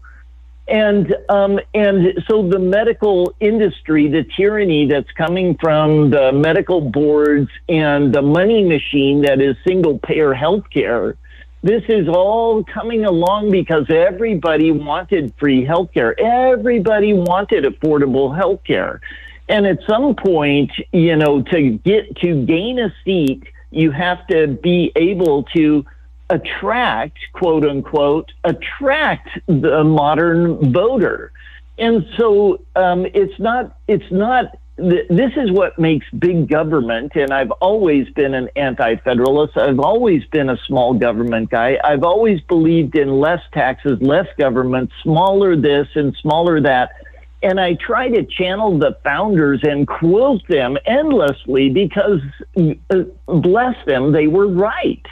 And 0.69 1.15
um, 1.29 1.59
and 1.75 2.23
so 2.29 2.49
the 2.49 2.59
medical 2.59 3.35
industry, 3.41 4.09
the 4.09 4.25
tyranny 4.37 4.87
that's 4.87 5.11
coming 5.13 5.57
from 5.61 6.11
the 6.11 6.33
medical 6.33 6.81
boards 6.81 7.51
and 7.69 8.15
the 8.15 8.23
money 8.23 8.65
machine 8.65 9.23
that 9.23 9.41
is 9.41 9.57
single 9.67 9.99
payer 9.99 10.33
healthcare, 10.33 11.17
this 11.63 11.83
is 11.89 12.09
all 12.09 12.65
coming 12.65 13.05
along 13.05 13.51
because 13.51 13.87
everybody 13.89 14.73
wanted 14.73 15.33
free 15.39 15.65
healthcare. 15.65 16.13
Everybody 16.19 17.13
wanted 17.13 17.65
affordable 17.65 18.37
healthcare. 18.37 19.01
And 19.53 19.67
at 19.67 19.81
some 19.87 20.15
point, 20.15 20.71
you 20.93 21.15
know, 21.15 21.43
to 21.43 21.73
get 21.85 22.17
to 22.21 22.47
gain 22.47 22.79
a 22.79 22.91
seat, 23.05 23.45
you 23.71 23.91
have 23.91 24.27
to 24.29 24.47
be 24.47 24.91
able 24.97 25.43
to 25.55 25.85
attract, 26.31 27.19
quote 27.35 27.63
unquote, 27.63 28.33
attract 28.45 29.29
the 29.47 29.85
modern 29.85 30.73
voter. 30.73 31.33
And 31.79 32.07
so 32.17 32.65
um, 32.77 33.05
it's 33.13 33.39
not, 33.39 33.77
it's 33.89 34.11
not, 34.11 34.57
this 34.79 35.33
is 35.37 35.53
what 35.53 35.79
makes 35.79 36.07
big 36.19 36.49
government. 36.49 37.13
And 37.15 37.31
I've 37.31 37.51
always 37.51 38.09
been 38.15 38.33
an 38.33 38.49
anti 38.57 38.97
federalist. 38.97 39.59
I've 39.59 39.81
always 39.81 40.25
been 40.33 40.49
a 40.49 40.57
small 40.67 40.95
government 40.95 41.51
guy. 41.51 41.79
I've 41.85 42.05
always 42.05 42.41
believed 42.41 42.97
in 42.97 43.21
less 43.21 43.43
taxes, 43.53 44.01
less 44.01 44.29
government, 44.39 44.91
smaller 45.03 45.57
this 45.57 45.89
and 45.95 46.17
smaller 46.23 46.59
that 46.63 46.93
and 47.43 47.61
I 47.61 47.75
try 47.75 48.09
to 48.09 48.25
channel 48.25 48.79
the 48.79 48.97
founders 49.05 49.61
and 49.63 49.87
quote 49.87 50.47
them 50.49 50.77
endlessly 50.87 51.71
because, 51.71 52.21
uh, 52.91 53.03
bless 53.27 53.77
them, 53.87 54.13
they 54.13 54.27
were 54.29 54.49
right. 54.49 55.05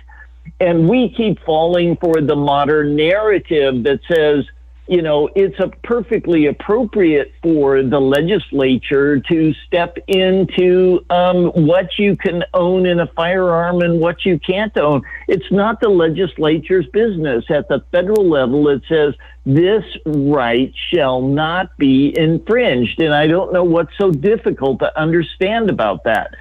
And 0.61 0.89
we 0.89 1.13
keep 1.17 1.43
falling 1.45 1.97
for 1.97 2.21
the 2.21 2.37
modern 2.37 2.95
narrative 2.97 3.83
that 3.85 4.01
says, 4.09 4.45
you 4.91 5.03
know, 5.03 5.31
it's 5.37 5.57
a 5.61 5.69
perfectly 5.85 6.47
appropriate 6.47 7.33
for 7.45 7.81
the 7.81 8.01
legislature 8.01 9.21
to 9.21 9.55
step 9.65 9.97
into 10.09 11.05
um, 11.11 11.47
what 11.51 11.97
you 11.97 12.17
can 12.17 12.43
own 12.55 12.87
in 12.87 12.99
a 12.99 13.07
firearm 13.07 13.83
and 13.83 14.01
what 14.01 14.27
you 14.27 14.41
can't 14.41 14.77
own. 14.77 15.03
It's 15.29 15.49
not 15.53 15.81
the 15.81 15.89
legislature's 15.89 16.89
business. 16.89 17.45
At 17.51 17.69
the 17.69 17.85
federal 17.93 18.29
level, 18.29 18.69
it 18.69 18.83
says 18.89 19.15
this 19.47 19.85
right 20.05 20.75
shall 20.93 21.23
not 21.23 21.79
be 21.79 22.13
infringed. 22.19 23.01
And 23.01 23.15
I 23.15 23.29
don't 23.29 23.53
know 23.53 23.63
what's 23.63 23.97
so 23.97 24.11
difficult 24.11 24.81
to 24.81 25.01
understand 25.01 25.71
about 25.71 26.03
that. 26.03 26.35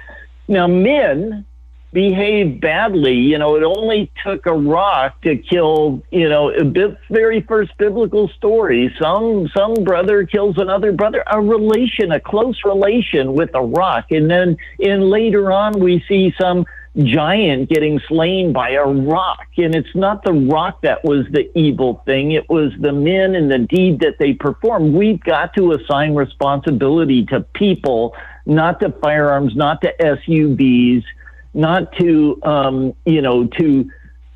Now, 0.48 0.66
men 0.66 1.46
behaved 1.92 2.60
badly. 2.60 3.14
You 3.14 3.38
know, 3.38 3.56
it 3.56 3.64
only 3.64 4.10
took 4.24 4.46
a 4.46 4.52
rock 4.52 5.20
to 5.22 5.36
kill, 5.36 6.02
you 6.10 6.28
know, 6.28 6.50
a 6.50 6.64
very 7.10 7.40
first 7.42 7.76
biblical 7.78 8.28
story. 8.28 8.94
Some 9.00 9.48
some 9.56 9.74
brother 9.74 10.24
kills 10.24 10.56
another 10.58 10.92
brother, 10.92 11.24
a 11.26 11.40
relation, 11.40 12.12
a 12.12 12.20
close 12.20 12.60
relation 12.64 13.34
with 13.34 13.50
a 13.54 13.62
rock. 13.62 14.06
And 14.10 14.30
then 14.30 14.56
in 14.78 15.10
later 15.10 15.50
on 15.52 15.80
we 15.80 16.04
see 16.08 16.32
some 16.40 16.64
giant 16.96 17.68
getting 17.68 18.00
slain 18.08 18.52
by 18.52 18.70
a 18.70 18.84
rock. 18.84 19.46
And 19.56 19.74
it's 19.74 19.94
not 19.94 20.24
the 20.24 20.32
rock 20.32 20.82
that 20.82 21.04
was 21.04 21.24
the 21.30 21.50
evil 21.58 22.02
thing, 22.04 22.32
it 22.32 22.48
was 22.48 22.72
the 22.78 22.92
men 22.92 23.34
and 23.34 23.50
the 23.50 23.58
deed 23.58 24.00
that 24.00 24.16
they 24.18 24.32
performed. 24.32 24.94
We've 24.94 25.20
got 25.20 25.54
to 25.54 25.72
assign 25.72 26.14
responsibility 26.14 27.26
to 27.26 27.40
people, 27.40 28.14
not 28.44 28.80
to 28.80 28.90
firearms, 29.00 29.54
not 29.54 29.80
to 29.82 29.94
SUVs 30.00 31.04
not 31.54 31.92
to, 31.98 32.38
um, 32.42 32.94
you 33.04 33.22
know, 33.22 33.46
to 33.46 33.90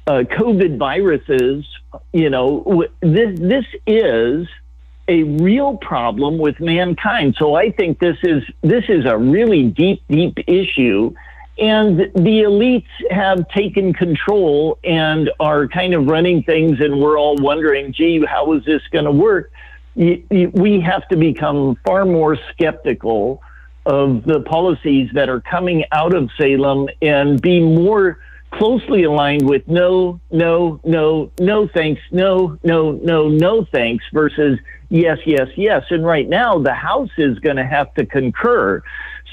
uh, 0.07 0.23
COVID 0.31 0.79
viruses. 0.79 1.65
You 2.13 2.31
know, 2.31 2.87
this 3.01 3.39
this 3.39 3.65
is 3.87 4.47
a 5.09 5.23
real 5.23 5.77
problem 5.77 6.39
with 6.39 6.59
mankind. 6.61 7.37
So 7.39 7.55
I 7.55 7.71
think 7.71 7.99
this 7.99 8.17
is 8.23 8.43
this 8.63 8.85
is 8.89 9.05
a 9.05 9.17
really 9.17 9.65
deep, 9.65 10.03
deep 10.09 10.39
issue. 10.47 11.15
And 11.57 12.01
the 12.01 12.43
elites 12.43 12.89
have 13.13 13.49
taken 13.51 13.93
control 13.93 14.77
and 14.83 15.31
are 15.39 15.69
kind 15.69 15.95
of 15.95 16.07
running 16.07 16.43
things, 16.43 16.81
and 16.81 17.01
we're 17.01 17.17
all 17.17 17.37
wondering, 17.37 17.93
gee, 17.93 18.25
how 18.27 18.55
is 18.55 18.65
this 18.65 18.83
going 18.91 19.05
to 19.05 19.13
work? 19.13 19.53
We 19.95 20.81
have 20.85 21.07
to 21.11 21.17
become 21.17 21.77
far 21.87 22.05
more 22.05 22.37
skeptical 22.51 23.41
of 23.87 24.25
the 24.25 24.41
policies 24.41 25.11
that 25.15 25.29
are 25.29 25.41
coming 25.41 25.85
out 25.93 26.15
of 26.15 26.31
Salem 26.39 26.89
and 27.03 27.41
be 27.41 27.61
more 27.61 28.19
closely 28.53 29.03
aligned 29.03 29.49
with 29.49 29.67
no, 29.67 30.21
no, 30.31 30.81
no, 30.85 31.31
no 31.41 31.69
thanks, 31.69 32.01
no, 32.11 32.59
no, 32.63 32.93
no, 32.93 33.29
no 33.29 33.65
thanks 33.65 34.05
versus 34.13 34.59
yes, 34.89 35.19
yes, 35.27 35.49
yes. 35.57 35.85
And 35.91 36.07
right 36.07 36.29
now, 36.29 36.59
the 36.59 36.73
House 36.73 37.11
is 37.19 37.39
going 37.41 37.57
to 37.57 37.67
have 37.67 37.93
to 37.95 38.07
concur. 38.07 38.83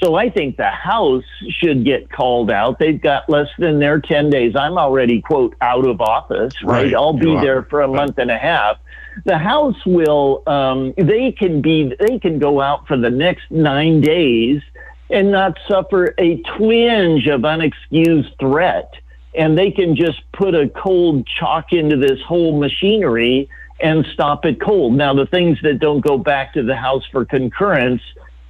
So 0.02 0.16
I 0.16 0.30
think 0.30 0.56
the 0.56 0.70
House 0.70 1.24
should 1.48 1.84
get 1.84 2.10
called 2.10 2.50
out. 2.50 2.78
They've 2.78 3.00
got 3.00 3.28
less 3.30 3.48
than 3.58 3.78
their 3.78 4.00
10 4.00 4.30
days. 4.30 4.54
I'm 4.56 4.76
already, 4.76 5.20
quote, 5.20 5.54
out 5.60 5.86
of 5.86 6.00
office, 6.00 6.54
right? 6.62 6.84
right. 6.84 6.94
I'll 6.94 7.12
be 7.12 7.36
there 7.36 7.62
for 7.62 7.82
a 7.82 7.88
month 7.88 8.18
and 8.18 8.30
a 8.30 8.38
half. 8.38 8.78
The 9.24 9.38
House 9.38 9.76
will, 9.86 10.42
um, 10.46 10.94
they 10.96 11.32
can 11.32 11.60
be, 11.60 11.94
they 12.00 12.18
can 12.18 12.38
go 12.38 12.60
out 12.60 12.86
for 12.86 12.96
the 12.96 13.10
next 13.10 13.50
nine 13.50 14.00
days 14.00 14.62
and 15.10 15.30
not 15.30 15.58
suffer 15.68 16.14
a 16.18 16.36
twinge 16.56 17.26
of 17.26 17.42
unexcused 17.42 18.38
threat. 18.38 18.92
And 19.34 19.56
they 19.56 19.70
can 19.70 19.96
just 19.96 20.20
put 20.32 20.54
a 20.54 20.68
cold 20.68 21.26
chalk 21.26 21.72
into 21.72 21.96
this 21.96 22.20
whole 22.22 22.58
machinery 22.58 23.48
and 23.80 24.06
stop 24.12 24.44
it 24.44 24.60
cold. 24.60 24.94
Now, 24.94 25.12
the 25.14 25.26
things 25.26 25.58
that 25.62 25.78
don't 25.78 26.00
go 26.00 26.18
back 26.18 26.54
to 26.54 26.62
the 26.62 26.76
House 26.76 27.04
for 27.10 27.24
concurrence 27.24 28.02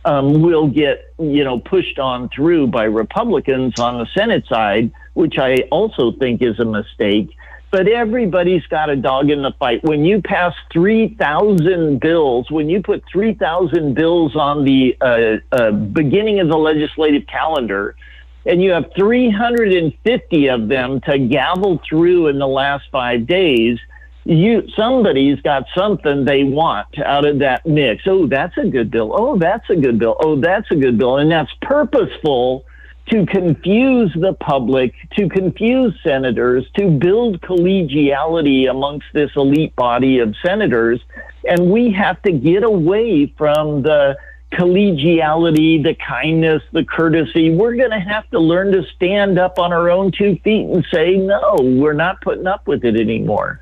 um, 0.05 0.42
will 0.42 0.68
get, 0.68 1.14
you 1.18 1.44
know, 1.44 1.59
pushed 1.59 1.98
on 1.98 2.29
through 2.29 2.68
by 2.68 2.85
Republicans 2.85 3.79
on 3.79 3.98
the 3.98 4.07
Senate 4.14 4.44
side, 4.48 4.92
which 5.14 5.38
I 5.38 5.64
also 5.70 6.12
think 6.12 6.42
is 6.42 6.59
a 6.59 6.64
mistake. 6.64 7.31
But 7.73 7.89
everybody's 7.89 8.67
got 8.67 8.91
a 8.91 8.97
dog 8.97 9.31
in 9.31 9.41
the 9.41 9.53
fight. 9.59 9.83
When 9.83 10.05
you 10.05 10.21
pass 10.21 10.55
3,000 10.75 11.99
bills, 12.01 12.51
when 12.51 12.69
you 12.69 12.83
put 12.83 13.03
3,000 13.11 13.95
bills 13.95 14.37
on 14.37 14.65
the 14.65 14.95
uh, 15.01 15.37
uh, 15.51 15.71
beginning 15.71 16.39
of 16.41 16.49
the 16.49 16.59
legislative 16.59 17.27
calendar, 17.27 17.97
and 18.45 18.63
you 18.63 18.73
have 18.73 18.91
350 18.95 20.49
of 20.49 20.69
them 20.69 21.01
to 21.01 21.19
gavel 21.19 21.81
through 21.89 22.27
in 22.27 22.39
the 22.39 22.47
last 22.47 22.85
five 22.93 23.27
days, 23.27 23.79
you 24.25 24.69
somebody's 24.77 25.41
got 25.41 25.65
something 25.75 26.27
they 26.27 26.45
want 26.45 26.99
out 26.99 27.25
of 27.25 27.39
that 27.39 27.65
mix. 27.67 28.03
Oh, 28.07 28.27
that's 28.27 28.57
a 28.59 28.67
good 28.67 28.91
bill. 28.91 29.13
Oh, 29.15 29.39
that's 29.39 29.69
a 29.71 29.77
good 29.77 29.99
bill. 29.99 30.17
Oh, 30.21 30.39
that's 30.39 30.71
a 30.71 30.77
good 30.77 30.99
bill. 30.99 31.17
And 31.17 31.31
that's 31.31 31.51
purposeful 31.63 32.65
to 33.09 33.27
confuse 33.27 34.12
the 34.15 34.33
public, 34.35 34.95
to 35.17 35.29
confuse 35.29 35.95
senators, 36.03 36.65
to 36.77 36.88
build 36.88 37.41
collegiality 37.41 38.71
amongst 38.71 39.07
this 39.12 39.31
elite 39.37 39.75
body 39.77 40.19
of 40.19 40.35
senators. 40.45 41.01
And 41.49 41.71
we 41.71 41.91
have 41.93 42.23
to 42.23 42.33
get 42.33 42.62
away 42.62 43.27
from 43.37 43.83
the 43.83 44.17
collegiality, 44.53 45.83
the 45.83 45.95
kindness, 45.95 46.62
the 46.73 46.85
courtesy. 46.85 47.51
We're 47.51 47.75
going 47.75 47.91
to 47.91 48.01
have 48.01 48.29
to 48.31 48.38
learn 48.38 48.73
to 48.73 48.85
stand 48.95 49.38
up 49.38 49.59
on 49.59 49.73
our 49.73 49.91
own 49.91 50.12
two 50.12 50.37
feet 50.45 50.67
and 50.67 50.87
say, 50.93 51.17
no, 51.17 51.57
we're 51.61 51.95
not 51.95 52.21
putting 52.21 52.47
up 52.47 52.67
with 52.67 52.85
it 52.85 52.97
anymore. 52.97 53.61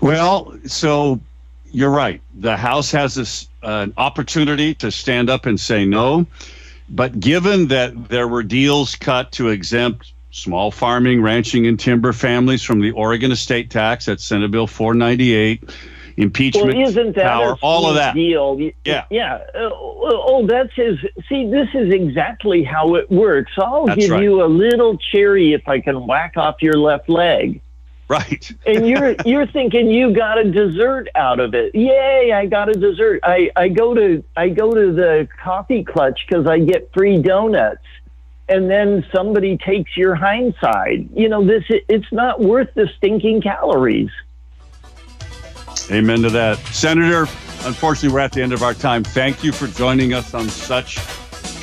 Well, 0.00 0.58
so 0.64 1.20
you're 1.70 1.90
right. 1.90 2.20
The 2.34 2.56
House 2.56 2.90
has 2.92 3.14
this 3.14 3.48
uh, 3.62 3.88
opportunity 3.96 4.74
to 4.74 4.90
stand 4.90 5.28
up 5.28 5.46
and 5.46 5.58
say 5.60 5.84
no. 5.84 6.26
But 6.90 7.20
given 7.20 7.68
that 7.68 8.08
there 8.08 8.28
were 8.28 8.42
deals 8.42 8.96
cut 8.96 9.32
to 9.32 9.48
exempt 9.48 10.12
small 10.30 10.70
farming, 10.70 11.22
ranching, 11.22 11.66
and 11.66 11.78
timber 11.78 12.12
families 12.12 12.62
from 12.62 12.80
the 12.80 12.92
Oregon 12.92 13.32
estate 13.32 13.70
tax, 13.70 14.06
that's 14.06 14.24
Senate 14.24 14.50
Bill 14.50 14.66
498, 14.66 15.70
impeachment 16.16 16.76
well, 16.76 16.88
isn't 16.88 17.14
that 17.16 17.24
power, 17.24 17.56
all 17.62 17.88
of 17.88 17.94
that. 17.94 18.14
Deal? 18.14 18.58
Yeah. 18.84 19.04
Yeah. 19.10 19.34
Uh, 19.54 19.70
oh, 19.72 20.46
that's 20.46 20.74
his. 20.74 20.98
See, 21.28 21.48
this 21.50 21.68
is 21.74 21.92
exactly 21.92 22.64
how 22.64 22.94
it 22.94 23.10
works. 23.10 23.52
I'll 23.58 23.86
That's 23.86 24.00
give 24.00 24.10
right. 24.10 24.22
you 24.22 24.42
a 24.42 24.46
little 24.46 24.96
cherry 24.96 25.52
if 25.52 25.68
I 25.68 25.80
can 25.80 26.06
whack 26.06 26.36
off 26.36 26.56
your 26.60 26.74
left 26.74 27.08
leg. 27.08 27.60
Right. 28.08 28.50
and 28.66 28.88
you're 28.88 29.14
you're 29.24 29.46
thinking 29.46 29.90
you 29.90 30.14
got 30.14 30.38
a 30.38 30.50
dessert 30.50 31.08
out 31.14 31.40
of 31.40 31.54
it. 31.54 31.74
Yay, 31.74 32.32
I 32.32 32.46
got 32.46 32.68
a 32.68 32.72
dessert. 32.72 33.20
I, 33.22 33.50
I 33.54 33.68
go 33.68 33.94
to 33.94 34.24
I 34.36 34.48
go 34.48 34.74
to 34.74 34.92
the 34.92 35.28
coffee 35.42 35.84
clutch 35.84 36.26
because 36.26 36.46
I 36.46 36.58
get 36.58 36.90
free 36.92 37.20
donuts. 37.20 37.84
And 38.50 38.70
then 38.70 39.06
somebody 39.14 39.58
takes 39.58 39.94
your 39.94 40.14
hindside. 40.14 41.10
You 41.14 41.28
know, 41.28 41.44
this 41.44 41.64
it's 41.68 42.10
not 42.10 42.40
worth 42.40 42.72
the 42.74 42.88
stinking 42.96 43.42
calories. 43.42 44.10
Amen 45.90 46.22
to 46.22 46.30
that. 46.30 46.56
Senator, 46.68 47.22
unfortunately, 47.64 48.08
we're 48.10 48.20
at 48.20 48.32
the 48.32 48.42
end 48.42 48.54
of 48.54 48.62
our 48.62 48.74
time. 48.74 49.04
Thank 49.04 49.44
you 49.44 49.52
for 49.52 49.66
joining 49.66 50.14
us 50.14 50.32
on 50.32 50.48
such 50.48 50.98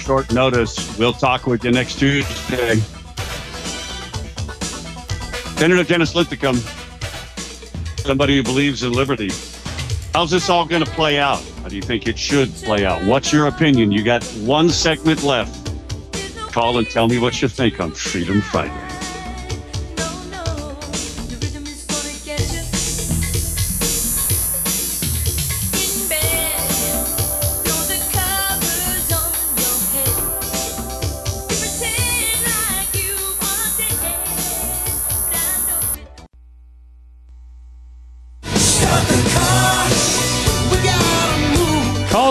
short 0.05 0.31
notice. 0.31 0.97
We'll 0.97 1.13
talk 1.13 1.47
with 1.47 1.63
you 1.63 1.71
next 1.71 1.97
Tuesday. 1.97 2.81
Senator 5.57 5.83
Dennis 5.85 6.13
Linthicum, 6.13 6.57
somebody 7.97 8.35
who 8.35 8.43
believes 8.43 8.83
in 8.83 8.91
liberty. 8.91 9.31
How's 10.13 10.29
this 10.29 10.49
all 10.49 10.65
going 10.65 10.83
to 10.83 10.91
play 10.91 11.17
out? 11.17 11.41
How 11.61 11.69
do 11.69 11.75
you 11.77 11.81
think 11.81 12.07
it 12.07 12.19
should 12.19 12.53
play 12.55 12.85
out? 12.85 13.03
What's 13.05 13.31
your 13.31 13.47
opinion? 13.47 13.91
You 13.91 14.03
got 14.03 14.23
one 14.43 14.69
segment 14.69 15.23
left. 15.23 15.71
Call 16.51 16.77
and 16.77 16.87
tell 16.87 17.07
me 17.07 17.19
what 17.19 17.41
you 17.41 17.47
think 17.47 17.79
on 17.79 17.91
Freedom 17.91 18.41
Friday. 18.41 18.84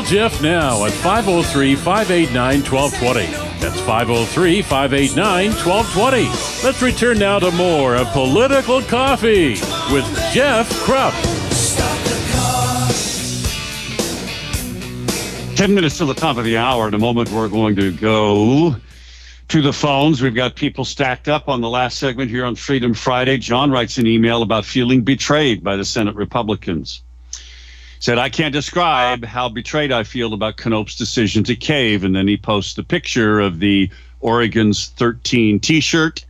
Jeff 0.06 0.42
now 0.42 0.84
at 0.84 0.92
503 0.92 1.76
589 1.76 2.62
1220. 2.62 3.26
That's 3.60 3.80
503 3.80 4.60
589 4.60 5.50
1220. 5.52 6.66
Let's 6.66 6.82
return 6.82 7.18
now 7.18 7.38
to 7.38 7.50
more 7.52 7.96
of 7.96 8.08
Political 8.08 8.82
Coffee 8.82 9.52
with 9.92 10.04
Jeff 10.32 10.68
Kropf. 10.84 11.14
10 15.56 15.72
minutes 15.72 15.98
to 15.98 16.04
the 16.04 16.14
top 16.14 16.36
of 16.36 16.44
the 16.44 16.56
hour. 16.56 16.88
In 16.88 16.94
a 16.94 16.98
moment, 16.98 17.30
we're 17.30 17.48
going 17.48 17.76
to 17.76 17.92
go 17.92 18.74
to 19.48 19.62
the 19.62 19.72
phones. 19.72 20.20
We've 20.20 20.34
got 20.34 20.56
people 20.56 20.84
stacked 20.84 21.28
up 21.28 21.48
on 21.48 21.60
the 21.60 21.68
last 21.68 21.98
segment 21.98 22.28
here 22.28 22.44
on 22.44 22.56
Freedom 22.56 22.92
Friday. 22.92 23.38
John 23.38 23.70
writes 23.70 23.96
an 23.96 24.06
email 24.06 24.42
about 24.42 24.64
feeling 24.64 25.02
betrayed 25.02 25.62
by 25.62 25.76
the 25.76 25.84
Senate 25.84 26.16
Republicans. 26.16 27.03
Said, 28.00 28.18
I 28.18 28.28
can't 28.28 28.52
describe 28.52 29.24
uh, 29.24 29.26
how 29.26 29.48
betrayed 29.48 29.92
I 29.92 30.04
feel 30.04 30.34
about 30.34 30.64
Knopp's 30.64 30.96
decision 30.96 31.44
to 31.44 31.56
cave. 31.56 32.04
And 32.04 32.14
then 32.14 32.28
he 32.28 32.36
posts 32.36 32.74
the 32.74 32.82
picture 32.82 33.40
of 33.40 33.60
the 33.60 33.90
Oregon's 34.20 34.88
13 34.88 35.60
t 35.60 35.80
shirt 35.80 36.24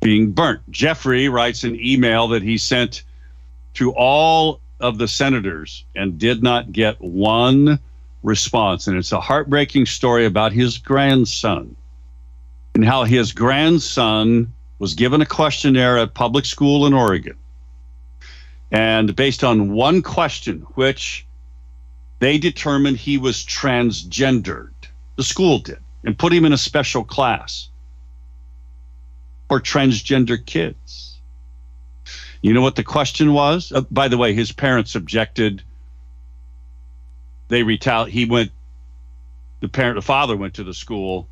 being 0.00 0.32
burnt. 0.32 0.60
Jeffrey 0.70 1.28
writes 1.28 1.64
an 1.64 1.78
email 1.80 2.28
that 2.28 2.42
he 2.42 2.58
sent 2.58 3.02
to 3.74 3.92
all 3.92 4.60
of 4.80 4.98
the 4.98 5.08
senators 5.08 5.84
and 5.94 6.18
did 6.18 6.42
not 6.42 6.72
get 6.72 7.00
one 7.00 7.78
response. 8.22 8.86
And 8.86 8.96
it's 8.96 9.12
a 9.12 9.20
heartbreaking 9.20 9.86
story 9.86 10.26
about 10.26 10.52
his 10.52 10.78
grandson 10.78 11.76
and 12.74 12.84
how 12.84 13.04
his 13.04 13.32
grandson 13.32 14.52
was 14.78 14.94
given 14.94 15.20
a 15.20 15.26
questionnaire 15.26 15.98
at 15.98 16.14
public 16.14 16.44
school 16.44 16.86
in 16.86 16.92
Oregon. 16.92 17.36
And 18.72 19.14
based 19.14 19.44
on 19.44 19.72
one 19.72 20.00
question, 20.00 20.60
which 20.74 21.26
they 22.20 22.38
determined 22.38 22.96
he 22.96 23.18
was 23.18 23.36
transgendered, 23.44 24.72
the 25.16 25.22
school 25.22 25.58
did, 25.58 25.78
and 26.04 26.18
put 26.18 26.32
him 26.32 26.46
in 26.46 26.54
a 26.54 26.58
special 26.58 27.04
class 27.04 27.68
for 29.48 29.60
transgender 29.60 30.44
kids. 30.44 31.18
You 32.40 32.54
know 32.54 32.62
what 32.62 32.74
the 32.76 32.82
question 32.82 33.34
was? 33.34 33.70
Uh, 33.70 33.82
by 33.82 34.08
the 34.08 34.16
way, 34.16 34.32
his 34.32 34.50
parents 34.50 34.94
objected. 34.94 35.62
They 37.48 37.62
retali- 37.62 38.08
He 38.08 38.24
went. 38.24 38.50
The 39.60 39.68
parent, 39.68 39.94
the 39.96 40.02
father, 40.02 40.36
went 40.36 40.54
to 40.54 40.64
the 40.64 40.74
school 40.74 41.28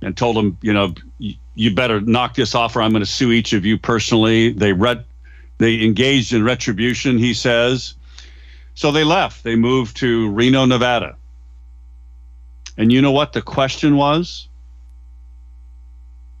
and 0.00 0.16
told 0.16 0.38
him, 0.38 0.56
you 0.62 0.72
know, 0.72 0.94
you, 1.18 1.34
you 1.54 1.74
better 1.74 2.00
knock 2.00 2.34
this 2.34 2.54
off, 2.54 2.74
or 2.76 2.80
I'm 2.80 2.90
going 2.92 3.02
to 3.02 3.10
sue 3.10 3.32
each 3.32 3.52
of 3.52 3.66
you 3.66 3.76
personally. 3.76 4.50
They 4.52 4.72
read, 4.72 5.04
they 5.64 5.82
engaged 5.82 6.34
in 6.34 6.44
retribution. 6.44 7.16
He 7.16 7.32
says, 7.32 7.94
so 8.74 8.92
they 8.92 9.02
left. 9.02 9.44
They 9.44 9.56
moved 9.56 9.96
to 9.98 10.30
Reno, 10.30 10.66
Nevada. 10.66 11.16
And 12.76 12.92
you 12.92 13.00
know 13.00 13.12
what 13.12 13.32
the 13.32 13.40
question 13.40 13.96
was? 13.96 14.46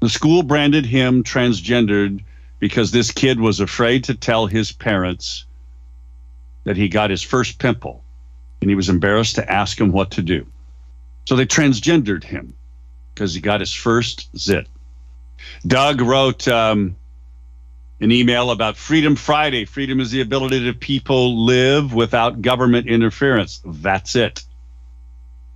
The 0.00 0.10
school 0.10 0.42
branded 0.42 0.84
him 0.84 1.24
transgendered 1.24 2.22
because 2.58 2.90
this 2.90 3.10
kid 3.10 3.40
was 3.40 3.60
afraid 3.60 4.04
to 4.04 4.14
tell 4.14 4.46
his 4.46 4.72
parents 4.72 5.46
that 6.64 6.76
he 6.76 6.90
got 6.90 7.08
his 7.08 7.22
first 7.22 7.58
pimple 7.58 8.04
and 8.60 8.68
he 8.68 8.74
was 8.74 8.90
embarrassed 8.90 9.36
to 9.36 9.50
ask 9.50 9.80
him 9.80 9.90
what 9.90 10.10
to 10.10 10.22
do. 10.22 10.46
So 11.26 11.34
they 11.34 11.46
transgendered 11.46 12.24
him 12.24 12.52
because 13.14 13.32
he 13.32 13.40
got 13.40 13.60
his 13.60 13.72
first 13.72 14.28
zit. 14.36 14.66
Doug 15.66 16.02
wrote 16.02 16.46
um, 16.46 16.96
an 18.00 18.10
email 18.10 18.50
about 18.50 18.76
Freedom 18.76 19.16
Friday. 19.16 19.64
Freedom 19.64 20.00
is 20.00 20.10
the 20.10 20.20
ability 20.20 20.64
to 20.66 20.72
people 20.72 21.44
live 21.44 21.94
without 21.94 22.42
government 22.42 22.86
interference. 22.86 23.62
That's 23.64 24.16
it. 24.16 24.42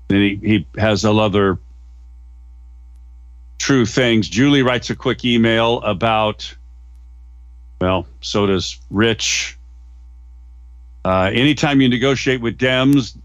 Then 0.08 0.20
he, 0.20 0.36
he 0.36 0.66
has 0.78 1.04
other 1.04 1.58
true 3.58 3.84
things. 3.84 4.28
Julie 4.28 4.62
writes 4.62 4.90
a 4.90 4.96
quick 4.96 5.24
email 5.24 5.82
about, 5.82 6.54
well, 7.80 8.06
so 8.20 8.46
does 8.46 8.78
Rich. 8.90 9.58
Uh, 11.04 11.30
anytime 11.32 11.80
you 11.80 11.88
negotiate 11.88 12.40
with 12.40 12.56
Dems, 12.58 13.16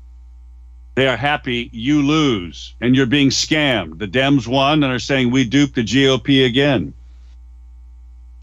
they 0.95 1.07
are 1.07 1.17
happy 1.17 1.69
you 1.71 2.03
lose 2.03 2.75
and 2.81 2.95
you're 2.95 3.05
being 3.05 3.29
scammed. 3.29 3.99
The 3.99 4.07
Dems 4.07 4.47
won 4.47 4.83
and 4.83 4.93
are 4.93 4.99
saying 4.99 5.31
we 5.31 5.43
duped 5.43 5.75
the 5.75 5.83
GOP 5.83 6.45
again. 6.45 6.93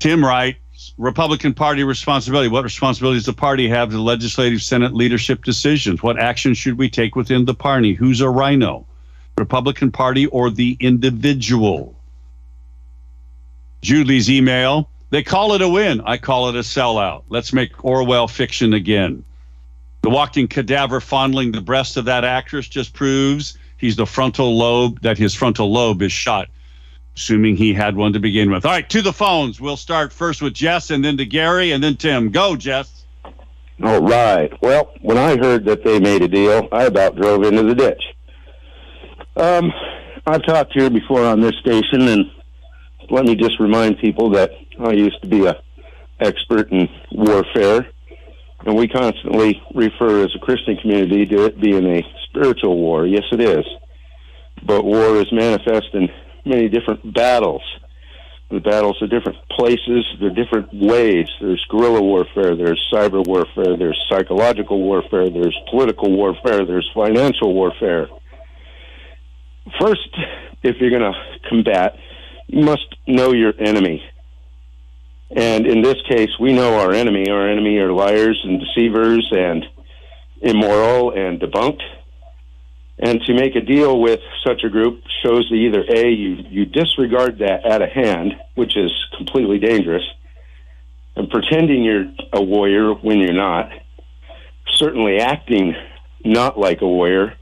Tim 0.01 0.25
Wright, 0.25 0.57
Republican 0.97 1.53
Party 1.53 1.85
responsibility. 1.85 2.49
What 2.49 2.65
responsibility 2.65 3.19
does 3.19 3.27
the 3.27 3.35
party 3.35 3.69
have 3.69 3.91
to 3.91 4.01
legislative 4.01 4.63
Senate 4.63 4.95
leadership 4.95 5.45
decisions? 5.45 6.03
What 6.03 6.19
action 6.19 6.55
should 6.55 6.79
we 6.79 6.89
take 6.89 7.15
within 7.15 7.45
the 7.45 7.55
party? 7.55 7.93
Who's 7.93 8.23
a 8.23 8.29
rhino? 8.29 8.87
Republican 9.37 9.93
Party 9.93 10.27
or 10.27 10.51
the 10.51 10.77
individual? 10.81 11.95
Julie's 13.83 14.31
email. 14.31 14.89
They 15.11 15.23
call 15.23 15.53
it 15.53 15.61
a 15.61 15.69
win. 15.69 16.01
I 16.01 16.17
call 16.17 16.49
it 16.49 16.57
a 16.57 16.61
sellout. 16.61 17.25
Let's 17.29 17.53
make 17.53 17.85
Orwell 17.85 18.27
fiction 18.27 18.73
again. 18.73 19.23
The 20.03 20.11
walking 20.11 20.49
cadaver 20.49 21.01
fondling 21.01 21.53
the 21.53 21.61
breast 21.61 21.99
of 21.99 22.07
that 22.07 22.25
actress 22.25 22.69
just 22.69 22.95
proves 22.95 23.59
he's 23.77 23.97
the 23.97 24.07
frontal 24.07 24.57
lobe, 24.57 25.01
that 25.03 25.19
his 25.19 25.35
frontal 25.35 25.71
lobe 25.71 26.01
is 26.01 26.13
shot, 26.13 26.49
assuming 27.17 27.57
he 27.57 27.73
had 27.73 27.97
one 27.97 28.13
to 28.13 28.21
begin 28.21 28.51
with. 28.51 28.65
All 28.65 28.73
right, 28.73 28.89
to 28.91 29.03
the 29.03 29.13
phones. 29.13 29.61
We'll 29.61 29.77
start 29.77 30.13
first 30.13 30.43
with 30.43 30.55
Jess 30.55 30.91
and 30.91 31.05
then 31.05 31.17
to 31.19 31.27
Gary 31.27 31.73
and 31.73 31.83
then 31.83 31.97
Tim. 31.97 32.31
Go, 32.31 32.57
Jess. 32.57 33.05
All 33.83 34.01
right. 34.01 34.53
Well, 34.63 34.93
when 35.01 35.17
I 35.17 35.37
heard 35.39 35.65
that 35.65 35.85
they 35.85 35.99
made 35.99 36.23
a 36.23 36.29
deal, 36.29 36.69
I 36.71 36.85
about 36.85 37.17
drove 37.17 37.45
into 37.45 37.63
the 37.63 37.75
ditch. 37.75 38.03
Um, 39.37 39.73
I've 40.27 40.45
talked 40.45 40.73
here 40.75 40.91
before 40.91 41.25
on 41.25 41.41
this 41.41 41.57
station, 41.61 42.09
and 42.09 42.31
let 43.09 43.25
me 43.25 43.35
just 43.35 43.59
remind 43.59 43.99
people 43.99 44.31
that 44.31 44.51
I 44.79 44.93
used 44.93 45.21
to 45.23 45.29
be 45.29 45.47
a 45.47 45.63
expert 46.21 46.71
in 46.71 46.89
warfare, 47.11 47.89
and 48.67 48.77
we 48.77 48.87
constantly 48.87 49.63
refer 49.75 50.25
as 50.25 50.35
a 50.35 50.39
Christian 50.39 50.77
community 50.77 51.25
to 51.27 51.47
it 51.47 51.61
being 51.61 51.87
a 51.87 52.03
spiritual 52.25 52.77
war. 52.77 53.07
Yes, 53.07 53.25
it 53.33 53.41
is, 53.41 53.65
but 54.63 54.85
war 54.85 55.17
is 55.17 55.33
manifest 55.33 55.89
in 55.95 56.11
many 56.45 56.69
different 56.69 57.15
battles. 57.15 57.63
The 58.51 58.59
battles 58.59 59.01
are 59.01 59.07
different 59.07 59.39
places, 59.51 60.05
they're 60.19 60.31
different 60.31 60.75
ways. 60.75 61.29
There's 61.41 61.65
guerrilla 61.69 62.03
warfare, 62.03 62.57
there's 62.57 62.85
cyber 62.93 63.25
warfare, 63.25 63.77
there's 63.77 63.99
psychological 64.11 64.83
warfare, 64.83 65.31
there's 65.31 65.57
political 65.71 66.11
warfare, 66.11 66.67
there's 66.67 66.91
financial 66.93 67.55
warfare. 67.55 68.09
First, 69.81 70.09
if 70.65 70.77
you're 70.81 70.91
going 70.91 71.13
to 71.13 71.49
combat, 71.49 71.97
you 72.49 72.65
must 72.65 72.87
know 73.07 73.33
your 73.33 73.53
enemy. 73.61 74.03
And 75.31 75.65
in 75.65 75.81
this 75.83 76.03
case, 76.09 76.31
we 76.41 76.53
know 76.53 76.81
our 76.81 76.93
enemy. 76.93 77.31
Our 77.31 77.49
enemy 77.49 77.79
are 77.79 77.93
liars 77.93 78.41
and 78.45 78.59
deceivers 78.59 79.29
and 79.31 79.65
immoral 80.43 81.13
and 81.13 81.41
debunked. 81.41 81.83
And 83.03 83.21
to 83.23 83.35
make 83.35 83.57
a 83.57 83.63
deal 83.63 83.99
with 83.99 84.21
such 84.47 84.63
a 84.63 84.69
group 84.69 85.03
shows 85.25 85.49
that 85.49 85.57
either 85.57 85.83
A, 85.89 86.11
you, 86.11 86.45
you 86.51 86.67
disregard 86.67 87.39
that 87.39 87.65
at 87.65 87.81
a 87.81 87.87
hand, 87.87 88.35
which 88.57 88.77
is 88.77 88.93
completely 89.17 89.59
dangerous, 89.59 90.05
and 91.17 91.31
pretending 91.31 91.83
you're 91.83 92.13
a 92.35 92.43
warrior 92.43 92.93
when 92.93 93.19
you're 93.19 93.33
not, 93.33 93.71
certainly 94.75 95.19
acting 95.19 95.75
not 96.25 96.59
like 96.59 96.83
a 96.83 96.87
warrior, 96.87 97.35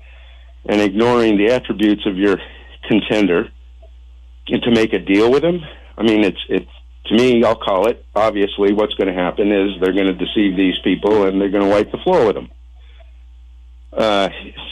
and 0.65 0.81
ignoring 0.81 1.37
the 1.37 1.53
attributes 1.53 2.07
of 2.07 2.17
your 2.17 2.39
contender 2.89 3.49
and 4.47 4.63
to 4.63 4.71
make 4.71 4.93
a 4.93 4.99
deal 4.99 5.31
with 5.31 5.45
him. 5.45 5.61
I 5.97 6.03
mean, 6.03 6.25
it's 6.25 6.41
it's 6.49 6.71
to 7.07 7.15
me, 7.15 7.43
I'll 7.43 7.57
call 7.57 7.89
it. 7.89 8.05
Obviously, 8.15 8.73
what's 8.73 8.95
going 8.95 9.09
to 9.09 9.15
happen 9.15 9.51
is 9.51 9.81
they're 9.81 9.95
going 9.95 10.07
to 10.07 10.13
deceive 10.13 10.57
these 10.57 10.79
people 10.85 11.25
and 11.25 11.41
they're 11.41 11.51
going 11.51 11.65
to 11.65 11.71
wipe 11.71 11.91
the 11.91 11.99
floor 11.99 12.27
with 12.27 12.35
them. 12.35 12.51
Uh, 13.99 14.29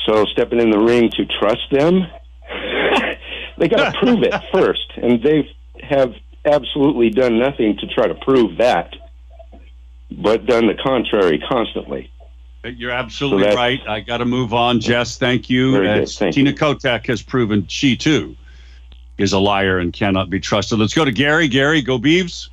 so 0.06 0.24
stepping 0.26 0.60
in 0.60 0.70
the 0.70 0.78
ring 0.78 1.10
to 1.10 1.26
trust 1.26 1.68
them, 1.72 2.06
they 3.58 3.68
got 3.68 3.92
to 3.92 3.98
prove 3.98 4.22
it 4.22 4.34
first, 4.52 4.92
and 4.96 5.22
they 5.22 5.52
have 5.82 6.14
absolutely 6.44 7.10
done 7.10 7.38
nothing 7.38 7.76
to 7.78 7.86
try 7.88 8.06
to 8.06 8.14
prove 8.14 8.58
that, 8.58 8.94
but 10.12 10.46
done 10.46 10.68
the 10.68 10.74
contrary 10.74 11.42
constantly. 11.48 12.10
You're 12.64 12.92
absolutely 12.92 13.50
so 13.50 13.56
right. 13.56 13.80
I 13.86 14.00
got 14.00 14.18
to 14.18 14.24
move 14.24 14.54
on, 14.54 14.80
Jess. 14.80 15.18
Thank 15.18 15.50
you. 15.50 16.06
Thank 16.06 16.34
Tina 16.34 16.50
you. 16.50 16.56
Kotek 16.56 17.06
has 17.06 17.22
proven 17.22 17.66
she 17.66 17.96
too 17.96 18.36
is 19.18 19.32
a 19.32 19.38
liar 19.38 19.78
and 19.78 19.92
cannot 19.92 20.30
be 20.30 20.40
trusted. 20.40 20.78
Let's 20.78 20.94
go 20.94 21.04
to 21.04 21.12
Gary. 21.12 21.48
Gary, 21.48 21.80
go 21.82 21.98
Beavs. 21.98 22.48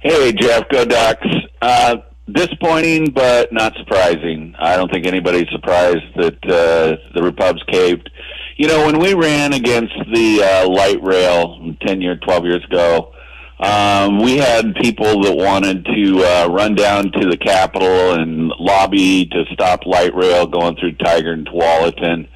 Hey, 0.00 0.32
Jeff. 0.32 0.68
Go 0.68 0.84
Ducks. 0.84 1.26
Uh, 1.62 1.96
disappointing, 2.32 3.10
but 3.10 3.52
not 3.52 3.74
surprising. 3.76 4.54
I 4.58 4.76
don't 4.76 4.90
think 4.90 5.06
anybody's 5.06 5.48
surprised 5.50 6.04
that 6.16 6.44
uh, 6.44 6.96
the 7.14 7.22
Repubs 7.22 7.62
caved. 7.68 8.10
You 8.56 8.68
know, 8.68 8.86
when 8.86 8.98
we 8.98 9.14
ran 9.14 9.52
against 9.52 9.94
the 10.12 10.42
uh, 10.42 10.68
light 10.68 11.02
rail 11.02 11.74
10 11.86 12.00
years, 12.00 12.18
12 12.24 12.44
years 12.44 12.64
ago, 12.64 13.14
um, 13.60 14.20
we 14.20 14.36
had 14.36 14.74
people 14.76 15.22
that 15.22 15.34
wanted 15.34 15.84
to 15.84 16.24
uh, 16.24 16.48
run 16.48 16.74
down 16.74 17.10
to 17.12 17.28
the 17.28 17.36
Capitol 17.36 18.12
and 18.12 18.52
lobby 18.58 19.26
to 19.26 19.44
stop 19.52 19.84
light 19.84 20.14
rail 20.14 20.46
going 20.46 20.76
through 20.76 20.92
Tigard 20.92 21.32
and 21.32 21.46
Tualatin. 21.46 22.28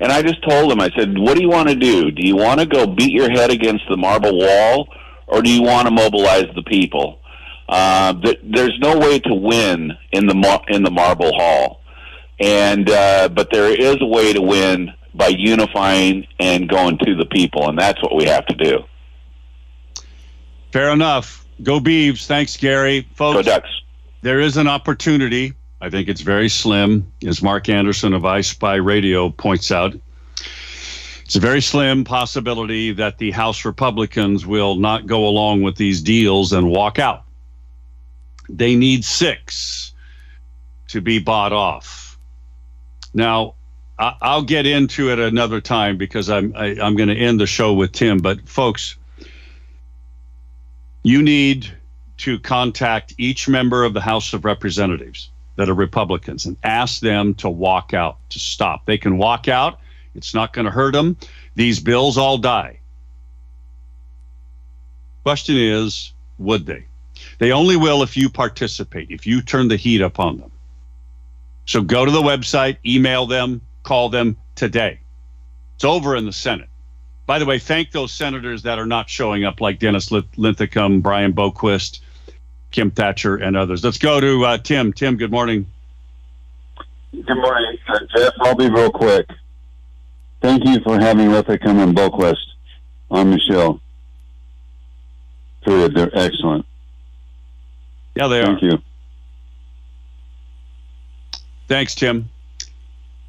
And 0.00 0.10
I 0.10 0.22
just 0.22 0.42
told 0.48 0.70
them, 0.70 0.80
I 0.80 0.90
said, 0.96 1.16
what 1.16 1.36
do 1.36 1.42
you 1.42 1.48
want 1.48 1.68
to 1.68 1.76
do? 1.76 2.10
Do 2.10 2.26
you 2.26 2.36
want 2.36 2.58
to 2.60 2.66
go 2.66 2.86
beat 2.86 3.12
your 3.12 3.30
head 3.30 3.50
against 3.50 3.84
the 3.88 3.96
marble 3.96 4.36
wall, 4.36 4.88
or 5.28 5.42
do 5.42 5.50
you 5.50 5.62
want 5.62 5.86
to 5.86 5.94
mobilize 5.94 6.46
the 6.56 6.64
people? 6.64 7.20
Uh, 7.68 8.14
there's 8.42 8.78
no 8.78 8.98
way 8.98 9.18
to 9.18 9.34
win 9.34 9.92
in 10.12 10.26
the 10.26 10.62
in 10.68 10.82
the 10.82 10.90
marble 10.90 11.32
hall, 11.34 11.80
and 12.38 12.90
uh, 12.90 13.28
but 13.28 13.50
there 13.50 13.70
is 13.70 13.96
a 14.00 14.06
way 14.06 14.32
to 14.32 14.42
win 14.42 14.92
by 15.14 15.28
unifying 15.28 16.26
and 16.38 16.68
going 16.68 16.98
to 16.98 17.14
the 17.14 17.24
people, 17.26 17.68
and 17.68 17.78
that's 17.78 18.02
what 18.02 18.14
we 18.14 18.24
have 18.24 18.44
to 18.46 18.54
do. 18.54 18.84
Fair 20.72 20.90
enough. 20.90 21.46
Go 21.62 21.78
Beavs. 21.78 22.26
Thanks, 22.26 22.56
Gary. 22.56 23.06
Folks, 23.14 23.36
Go 23.36 23.42
Ducks. 23.42 23.70
There 24.22 24.40
is 24.40 24.56
an 24.56 24.66
opportunity. 24.66 25.54
I 25.80 25.90
think 25.90 26.08
it's 26.08 26.22
very 26.22 26.48
slim, 26.48 27.12
as 27.26 27.42
Mark 27.42 27.68
Anderson 27.68 28.12
of 28.12 28.24
I 28.24 28.40
Spy 28.40 28.76
Radio 28.76 29.30
points 29.30 29.70
out. 29.70 29.94
It's 31.24 31.36
a 31.36 31.40
very 31.40 31.60
slim 31.60 32.04
possibility 32.04 32.92
that 32.92 33.18
the 33.18 33.30
House 33.30 33.64
Republicans 33.64 34.46
will 34.46 34.76
not 34.76 35.06
go 35.06 35.26
along 35.26 35.62
with 35.62 35.76
these 35.76 36.02
deals 36.02 36.52
and 36.52 36.68
walk 36.68 36.98
out. 36.98 37.23
They 38.48 38.76
need 38.76 39.04
six 39.04 39.92
to 40.88 41.00
be 41.00 41.18
bought 41.18 41.52
off. 41.52 42.18
Now, 43.12 43.54
I'll 43.98 44.42
get 44.42 44.66
into 44.66 45.10
it 45.12 45.18
another 45.18 45.60
time 45.60 45.96
because 45.96 46.28
I'm 46.28 46.52
I, 46.56 46.66
am 46.66 46.80
i 46.80 46.86
am 46.86 46.96
going 46.96 47.08
to 47.08 47.16
end 47.16 47.38
the 47.38 47.46
show 47.46 47.72
with 47.72 47.92
Tim. 47.92 48.18
But 48.18 48.48
folks, 48.48 48.96
you 51.02 51.22
need 51.22 51.72
to 52.18 52.38
contact 52.40 53.14
each 53.18 53.48
member 53.48 53.84
of 53.84 53.94
the 53.94 54.00
House 54.00 54.32
of 54.32 54.44
Representatives 54.44 55.30
that 55.56 55.68
are 55.68 55.74
Republicans 55.74 56.46
and 56.46 56.56
ask 56.64 57.00
them 57.00 57.34
to 57.34 57.48
walk 57.48 57.94
out, 57.94 58.18
to 58.30 58.38
stop. 58.38 58.84
They 58.86 58.98
can 58.98 59.16
walk 59.18 59.46
out, 59.46 59.78
it's 60.14 60.34
not 60.34 60.52
going 60.52 60.64
to 60.64 60.70
hurt 60.70 60.94
them. 60.94 61.16
These 61.54 61.80
bills 61.80 62.18
all 62.18 62.38
die. 62.38 62.80
Question 65.22 65.56
is, 65.56 66.12
would 66.38 66.66
they? 66.66 66.86
They 67.38 67.52
only 67.52 67.76
will 67.76 68.02
if 68.02 68.16
you 68.16 68.28
participate, 68.28 69.10
if 69.10 69.26
you 69.26 69.42
turn 69.42 69.68
the 69.68 69.76
heat 69.76 70.02
up 70.02 70.20
on 70.20 70.38
them. 70.38 70.50
So 71.66 71.82
go 71.82 72.04
to 72.04 72.10
the 72.10 72.22
website, 72.22 72.76
email 72.84 73.26
them, 73.26 73.60
call 73.82 74.08
them 74.08 74.36
today. 74.54 75.00
It's 75.76 75.84
over 75.84 76.16
in 76.16 76.26
the 76.26 76.32
Senate. 76.32 76.68
By 77.26 77.38
the 77.38 77.46
way, 77.46 77.58
thank 77.58 77.90
those 77.90 78.12
senators 78.12 78.62
that 78.62 78.78
are 78.78 78.86
not 78.86 79.08
showing 79.08 79.44
up, 79.44 79.60
like 79.60 79.78
Dennis 79.78 80.10
Linthicum, 80.36 81.00
Brian 81.00 81.32
Boquist, 81.32 82.00
Kim 82.70 82.90
Thatcher, 82.90 83.36
and 83.36 83.56
others. 83.56 83.82
Let's 83.82 83.98
go 83.98 84.20
to 84.20 84.44
uh, 84.44 84.58
Tim. 84.58 84.92
Tim, 84.92 85.16
good 85.16 85.30
morning. 85.30 85.66
Good 87.12 87.36
morning, 87.36 87.78
uh, 87.88 88.00
Jeff. 88.14 88.34
I'll 88.40 88.56
be 88.56 88.68
real 88.68 88.90
quick. 88.90 89.26
Thank 90.42 90.64
you 90.66 90.80
for 90.80 91.00
having 91.00 91.30
Linthicum 91.30 91.78
and 91.78 91.96
Boquist 91.96 92.44
on 93.10 93.30
the 93.30 93.38
show. 93.38 93.80
Period. 95.64 95.94
They're 95.94 96.10
excellent. 96.12 96.66
Yeah, 98.14 98.28
they 98.28 98.42
Thank 98.42 98.48
are. 98.48 98.60
Thank 98.60 98.62
you. 98.62 98.82
Thanks, 101.66 101.94
Tim. 101.94 102.28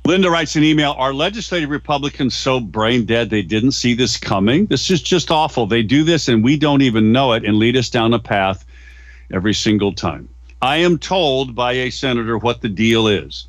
Linda 0.05 0.29
writes 0.29 0.55
an 0.55 0.63
email 0.63 0.93
Are 0.97 1.13
legislative 1.13 1.69
Republicans 1.69 2.35
so 2.35 2.59
brain 2.59 3.05
dead 3.05 3.29
they 3.29 3.41
didn't 3.41 3.71
see 3.71 3.95
this 3.95 4.17
coming? 4.17 4.67
This 4.67 4.91
is 4.91 5.01
just 5.01 5.31
awful. 5.31 5.65
They 5.65 5.81
do 5.81 6.03
this 6.03 6.27
and 6.27 6.43
we 6.43 6.57
don't 6.57 6.83
even 6.83 7.11
know 7.11 7.33
it 7.33 7.43
and 7.43 7.57
lead 7.57 7.75
us 7.75 7.89
down 7.89 8.13
a 8.13 8.19
path 8.19 8.65
every 9.31 9.53
single 9.53 9.93
time. 9.93 10.29
I 10.61 10.77
am 10.77 10.99
told 10.99 11.55
by 11.55 11.73
a 11.73 11.89
senator 11.89 12.37
what 12.37 12.61
the 12.61 12.69
deal 12.69 13.07
is 13.07 13.47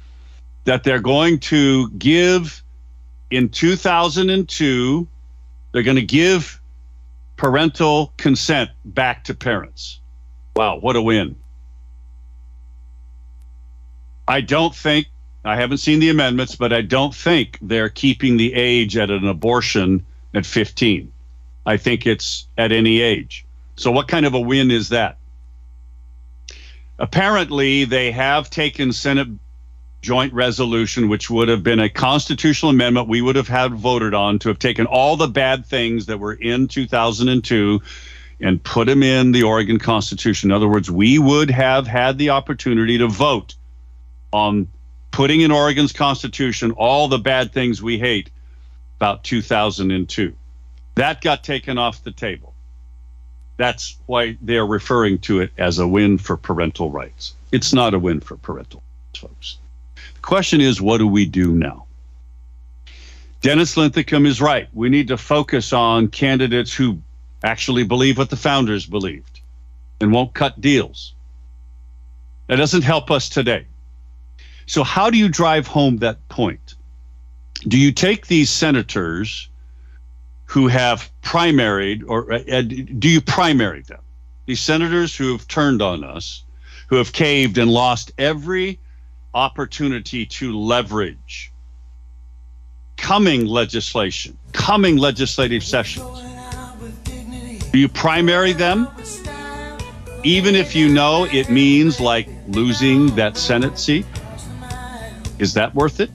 that 0.65 0.83
they're 0.83 0.99
going 0.99 1.39
to 1.39 1.91
give 1.91 2.63
in 3.31 3.49
2002, 3.49 5.07
they're 5.73 5.83
going 5.83 5.97
to 5.97 6.03
give 6.03 6.61
parental 7.37 8.13
consent 8.17 8.71
back 8.85 9.25
to 9.25 9.35
parents. 9.35 10.01
Wow, 10.57 10.79
what 10.79 10.97
a 10.97 11.03
win. 11.03 11.37
I 14.27 14.41
don't 14.41 14.75
think, 14.75 15.07
I 15.45 15.57
haven't 15.57 15.79
seen 15.79 16.01
the 16.01 16.09
amendments, 16.09 16.57
but 16.57 16.73
I 16.73 16.81
don't 16.81 17.15
think 17.15 17.59
they're 17.61 17.91
keeping 17.91 18.39
the 18.39 18.55
age 18.55 18.97
at 18.97 19.11
an 19.11 19.27
abortion 19.27 20.07
at 20.33 20.47
15. 20.47 21.13
I 21.67 21.77
think 21.77 22.07
it's 22.07 22.47
at 22.57 22.73
any 22.73 23.03
age. 23.03 23.45
So, 23.77 23.91
what 23.91 24.09
kind 24.09 24.25
of 24.25 24.33
a 24.33 24.41
win 24.41 24.71
is 24.71 24.89
that? 24.89 25.19
Apparently, 26.99 27.85
they 27.85 28.11
have 28.13 28.49
taken 28.49 28.93
Senate 28.95 29.29
joint 30.01 30.33
resolution, 30.33 31.11
which 31.11 31.29
would 31.29 31.49
have 31.49 31.63
been 31.63 31.81
a 31.81 31.91
constitutional 31.91 32.71
amendment 32.71 33.09
we 33.09 33.21
would 33.21 33.37
have 33.37 33.49
had 33.49 33.75
voted 33.75 34.15
on 34.15 34.39
to 34.39 34.49
have 34.49 34.59
taken 34.59 34.87
all 34.87 35.17
the 35.17 35.29
bad 35.29 35.67
things 35.67 36.07
that 36.07 36.19
were 36.19 36.33
in 36.33 36.67
2002 36.69 37.83
and 38.41 38.63
put 38.63 38.87
them 38.87 39.03
in 39.03 39.33
the 39.33 39.43
Oregon 39.43 39.79
Constitution. 39.79 40.51
In 40.51 40.57
other 40.57 40.69
words, 40.69 40.91
we 40.91 41.19
would 41.19 41.51
have 41.51 41.87
had 41.87 42.19
the 42.19 42.31
opportunity 42.31 42.99
to 42.99 43.09
vote 43.09 43.55
on 44.33 44.69
putting 45.11 45.41
in 45.41 45.51
Oregon's 45.51 45.93
Constitution 45.93 46.73
all 46.73 47.09
the 47.09 47.19
bad 47.19 47.53
things 47.53 47.83
we 47.83 47.99
hate 47.99 48.31
about 48.99 49.25
2002. 49.25 50.35
That 50.97 51.21
got 51.21 51.45
taken 51.45 51.79
off 51.79 52.05
the 52.05 52.13
table. 52.13 52.53
That's 53.57 53.97
why 54.05 54.37
they're 54.43 54.67
referring 54.67 55.19
to 55.21 55.41
it 55.41 55.51
as 55.57 55.79
a 55.79 55.89
win 55.89 56.19
for 56.19 56.37
parental 56.37 56.91
rights. 56.91 57.35
It's 57.53 57.73
not 57.73 57.95
a 57.95 57.99
win 57.99 58.21
for 58.21 58.37
parental 58.37 58.83
rights, 58.83 59.21
folks. 59.21 59.59
The 59.95 60.21
question 60.21 60.61
is, 60.61 60.81
what 60.81 60.99
do 60.99 61.07
we 61.07 61.25
do 61.25 61.53
now? 61.53 61.87
Dennis 63.41 63.77
Linthicum 63.77 64.27
is 64.27 64.41
right. 64.41 64.69
We 64.75 64.89
need 64.89 65.09
to 65.09 65.17
focus 65.17 65.73
on 65.73 66.09
candidates 66.09 66.75
who 66.75 66.99
actually 67.47 67.85
believe 67.85 68.19
what 68.19 68.31
the 68.31 68.37
founders 68.37 68.87
believed 68.87 69.41
and 70.01 70.13
won't 70.13 70.35
cut 70.35 70.61
deals. 70.61 71.15
That 72.49 72.57
doesn't 72.57 72.83
help 72.83 73.11
us 73.11 73.29
today. 73.29 73.67
So, 74.67 74.83
how 74.83 75.11
do 75.11 75.17
you 75.17 75.29
drive 75.29 75.67
home 75.67 75.99
that 75.99 76.29
point? 76.29 76.75
Do 77.67 77.79
you 77.79 77.93
take 77.93 78.27
these 78.27 78.51
senators 78.51 79.49
who 80.45 80.69
have 80.69 81.11
primaried, 81.23 82.05
or 82.07 82.33
uh, 82.33 82.63
do 82.63 83.09
you 83.09 83.21
primary 83.21 83.83
them? 83.83 84.01
These 84.47 84.61
senators 84.61 85.17
who 85.17 85.33
have 85.33 85.49
turned 85.49 85.83
on 85.83 86.05
us, 86.05 86.45
who 86.89 86.97
have 86.97 87.13
caved 87.13 87.59
and 87.59 87.71
lost 87.71 88.13
every 88.19 88.79
opportunity 89.35 90.27
to 90.27 90.57
leverage 90.57 91.53
coming 92.97 93.47
legislation, 93.47 94.37
coming 94.53 94.97
legislative 94.97 95.63
sessions 95.63 96.36
do 97.77 97.81
you 97.81 97.89
primary 97.91 98.55
them? 98.55 98.89
Even 100.25 100.55
if 100.55 100.75
you 100.75 100.89
know 100.89 101.25
it 101.25 101.51
means 101.51 102.01
like 102.01 102.27
losing 102.49 103.15
that 103.17 103.37
Senate 103.37 103.79
seat? 103.79 104.07
Is 105.39 105.53
that 105.53 105.75
worth 105.75 106.01
it? 106.01 106.11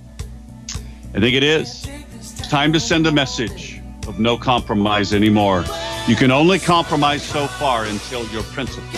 I 1.13 1.19
think 1.19 1.35
it 1.35 1.43
is. 1.43 1.87
It's 2.15 2.47
time 2.47 2.73
to 2.73 2.79
send 2.79 3.05
a 3.05 3.11
message 3.11 3.79
of 4.07 4.19
no 4.19 4.37
compromise 4.37 5.13
anymore. 5.13 5.63
You 6.07 6.15
can 6.15 6.31
only 6.31 6.57
compromise 6.57 7.21
so 7.21 7.45
far 7.45 7.85
until 7.85 8.25
your 8.29 8.41
principles 8.41 8.95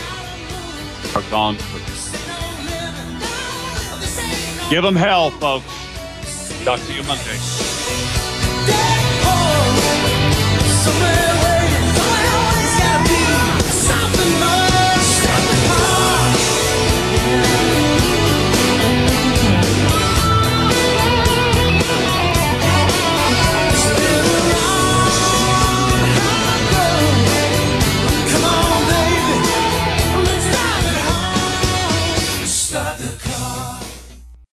are 1.13 1.29
gone. 1.29 1.57
Give 4.69 4.83
them 4.83 4.95
hell, 4.95 5.31
folks. 5.31 6.63
Talk 6.63 6.79
to 6.79 6.93
you 6.93 7.03
Monday. 7.03 7.37